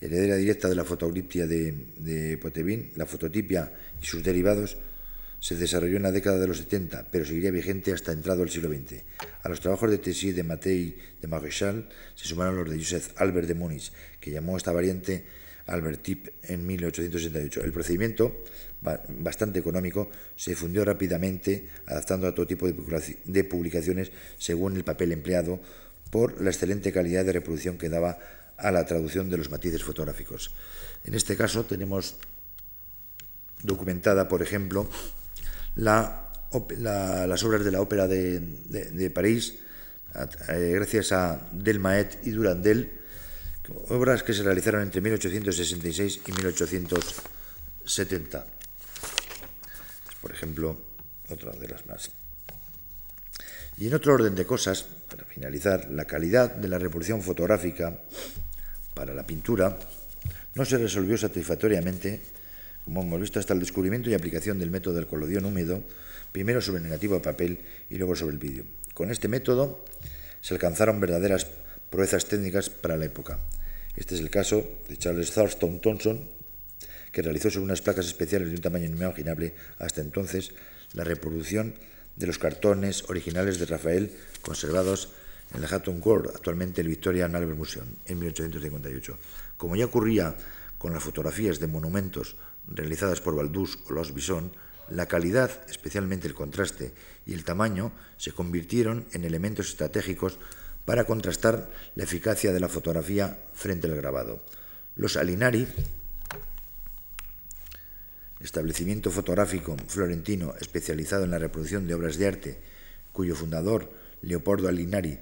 [0.00, 4.78] Heredera directa de la fotogliptia de, de Potvin, la fototipia y sus derivados
[5.42, 8.68] se desarrolló en la década de los 70, pero seguiría vigente hasta entrado el siglo
[8.68, 9.02] XX.
[9.42, 13.48] A los trabajos de Tessier, de Mattei, de Maréchal se sumaron los de Joseph Albert
[13.48, 13.90] de Múnich,
[14.20, 15.26] que llamó esta variante
[15.66, 17.64] Albert Tip en 1868.
[17.64, 18.44] El procedimiento,
[19.18, 25.60] bastante económico, se fundió rápidamente, adaptando a todo tipo de publicaciones según el papel empleado
[26.12, 28.16] por la excelente calidad de reproducción que daba
[28.58, 30.54] a la traducción de los matices fotográficos.
[31.04, 32.14] En este caso tenemos
[33.64, 34.88] documentada, por ejemplo,
[35.76, 39.54] las obras de la Ópera de, París,
[40.48, 42.92] eh, gracias a Delmaet y Durandel,
[43.88, 48.46] obras que se realizaron entre 1866 y 1870.
[50.20, 50.78] Por ejemplo,
[51.30, 52.10] otra de las más.
[53.78, 57.98] Y en otro orden de cosas, para finalizar, la calidad de la reproducción fotográfica
[58.94, 59.78] para la pintura
[60.54, 62.20] no se resolvió satisfactoriamente,
[62.84, 65.82] como hemos visto, hasta el descubrimiento y aplicación del método del colodión húmedo,
[66.32, 67.58] primero sobre el negativo de papel
[67.90, 68.64] y luego sobre el vídeo.
[68.94, 69.84] Con este método
[70.40, 71.46] se alcanzaron verdaderas
[71.90, 73.38] proezas técnicas para la época.
[73.96, 76.28] Este es el caso de Charles Thurston Thompson,
[77.12, 80.52] que realizó sobre unas placas especiales de un tamaño inimaginable hasta entonces
[80.94, 81.74] la reproducción
[82.16, 85.10] de los cartones originales de Rafael conservados
[85.54, 89.18] en el Hatton Court, actualmente el Victoria Albert Museum, en 1858.
[89.56, 90.34] Como ya ocurría
[90.78, 92.36] con las fotografías de monumentos
[92.66, 94.52] realizadas por Baldús o Los Bison,
[94.88, 96.92] la calidad, especialmente el contraste
[97.26, 100.38] y el tamaño, se convirtieron en elementos estratégicos
[100.84, 104.44] para contrastar la eficacia de la fotografía frente al grabado.
[104.96, 105.66] Los Alinari
[108.42, 112.58] establecimiento fotográfico florentino especializado en la reproducción de obras de arte,
[113.12, 115.18] cuyo fundador, Leopoldo Alinari,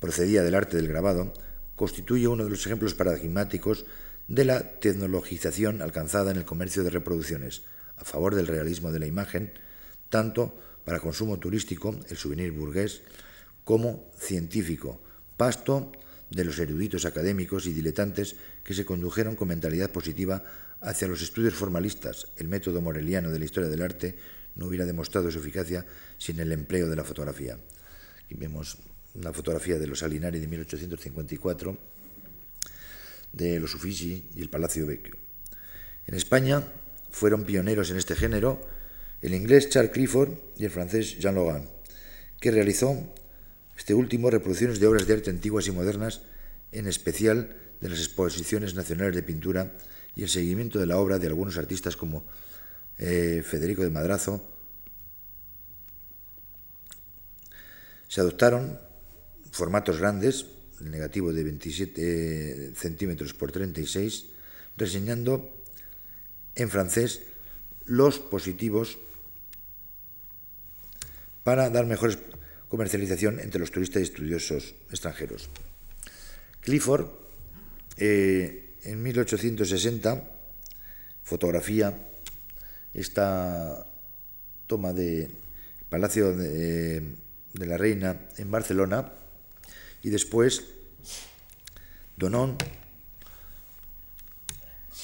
[0.00, 1.32] procedía del arte del grabado,
[1.76, 3.86] constituye uno de los ejemplos paradigmáticos
[4.32, 7.64] de la tecnologización alcanzada en el comercio de reproducciones,
[7.98, 9.52] a favor del realismo de la imagen,
[10.08, 10.56] tanto
[10.86, 13.02] para consumo turístico, el souvenir burgués,
[13.62, 15.02] como científico,
[15.36, 15.92] pasto
[16.30, 20.42] de los eruditos académicos y diletantes que se condujeron con mentalidad positiva
[20.80, 24.16] hacia los estudios formalistas, el método moreliano de la historia del arte
[24.56, 25.84] no hubiera demostrado su eficacia
[26.16, 27.58] sin el empleo de la fotografía.
[28.24, 28.78] Aquí vemos
[29.14, 31.91] una fotografía de los Alinari de 1854,
[33.32, 35.16] de los Uffizi y el Palacio Vecchio.
[36.06, 36.64] En España
[37.10, 38.66] fueron pioneros en este género,
[39.20, 41.68] el inglés Charles Clifford y el francés Jean Logan,
[42.40, 43.12] que realizó
[43.76, 46.22] este último reproducciones de obras de arte antiguas y modernas,
[46.72, 49.72] en especial de las exposiciones nacionales de pintura
[50.14, 52.24] y el seguimiento de la obra de algunos artistas como
[52.98, 54.44] eh, Federico de Madrazo.
[58.08, 58.78] Se adoptaron
[59.50, 60.46] formatos grandes,
[60.82, 64.26] el negativo de 27 centímetros por 36,
[64.76, 65.50] reseñando
[66.54, 67.22] en francés
[67.86, 68.98] los positivos
[71.44, 72.18] para dar mejor
[72.68, 75.48] comercialización entre los turistas y estudiosos extranjeros.
[76.60, 77.06] Clifford,
[77.96, 80.30] eh, en 1860,
[81.22, 82.08] fotografía
[82.94, 83.86] esta
[84.66, 85.30] toma de
[85.88, 87.00] Palacio de,
[87.52, 89.12] de la Reina en Barcelona
[90.02, 90.64] y después
[92.16, 92.56] Donón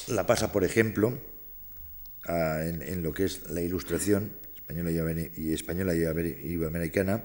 [0.08, 1.18] la pasa, por ejemplo,
[2.26, 4.90] en, lo que es la ilustración española
[5.36, 6.00] y, española y
[6.52, 7.24] iberoamericana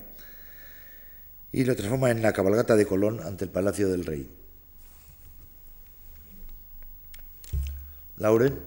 [1.52, 4.30] y lo transforma en la cabalgata de Colón ante el Palacio del Rey.
[8.18, 8.60] Lauren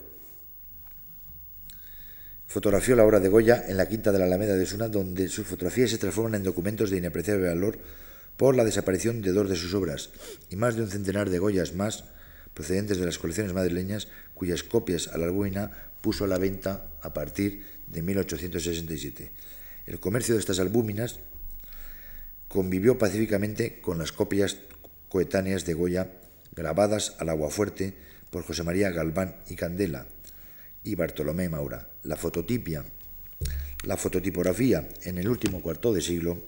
[2.47, 5.47] fotografió la obra de Goya en la quinta de la Alameda de Suna, donde sus
[5.47, 7.79] fotografías se transforman en documentos de inapreciable valor
[8.37, 10.11] por la desaparición de dos de sus obras
[10.51, 12.05] y más de un centenar de Goyas más
[12.55, 15.71] procedentes de las colecciones madrileñas, cuyas copias a la albuina
[16.01, 19.33] puso a la venta a partir de 1867.
[19.87, 21.21] El comercio de estas albúminas
[22.49, 24.57] convivió pacíficamente con las copias
[25.09, 26.13] coetáneas de Goya
[26.55, 27.95] grabadas al agua fuerte
[28.31, 30.07] por José María Galván y Candela
[30.83, 31.89] y Bartolomé Maura.
[32.05, 32.85] La fototipia,
[33.85, 36.43] la fototipografía en el último cuarto de siglo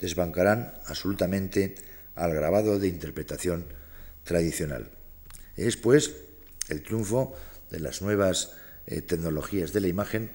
[0.00, 1.74] desbancarán absolutamente
[2.14, 3.66] al grabado de interpretación
[4.24, 4.90] tradicional.
[5.56, 6.14] Es, pues,
[6.68, 7.34] el triunfo
[7.70, 8.52] de las nuevas
[8.86, 10.30] eh, tecnologías de la imagen,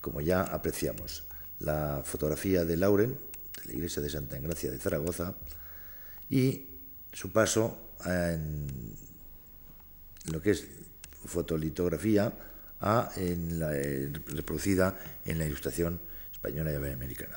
[0.00, 1.24] como ya apreciamos.
[1.58, 3.18] La fotografía de Lauren,
[3.60, 5.34] de la iglesia de Santa Engracia de Zaragoza,
[6.28, 6.66] y
[7.12, 8.66] su paso en
[10.30, 10.66] lo que es
[11.26, 12.32] fotolitografía
[12.80, 16.00] a eh, reproducida en la ilustración
[16.32, 17.36] española y americana.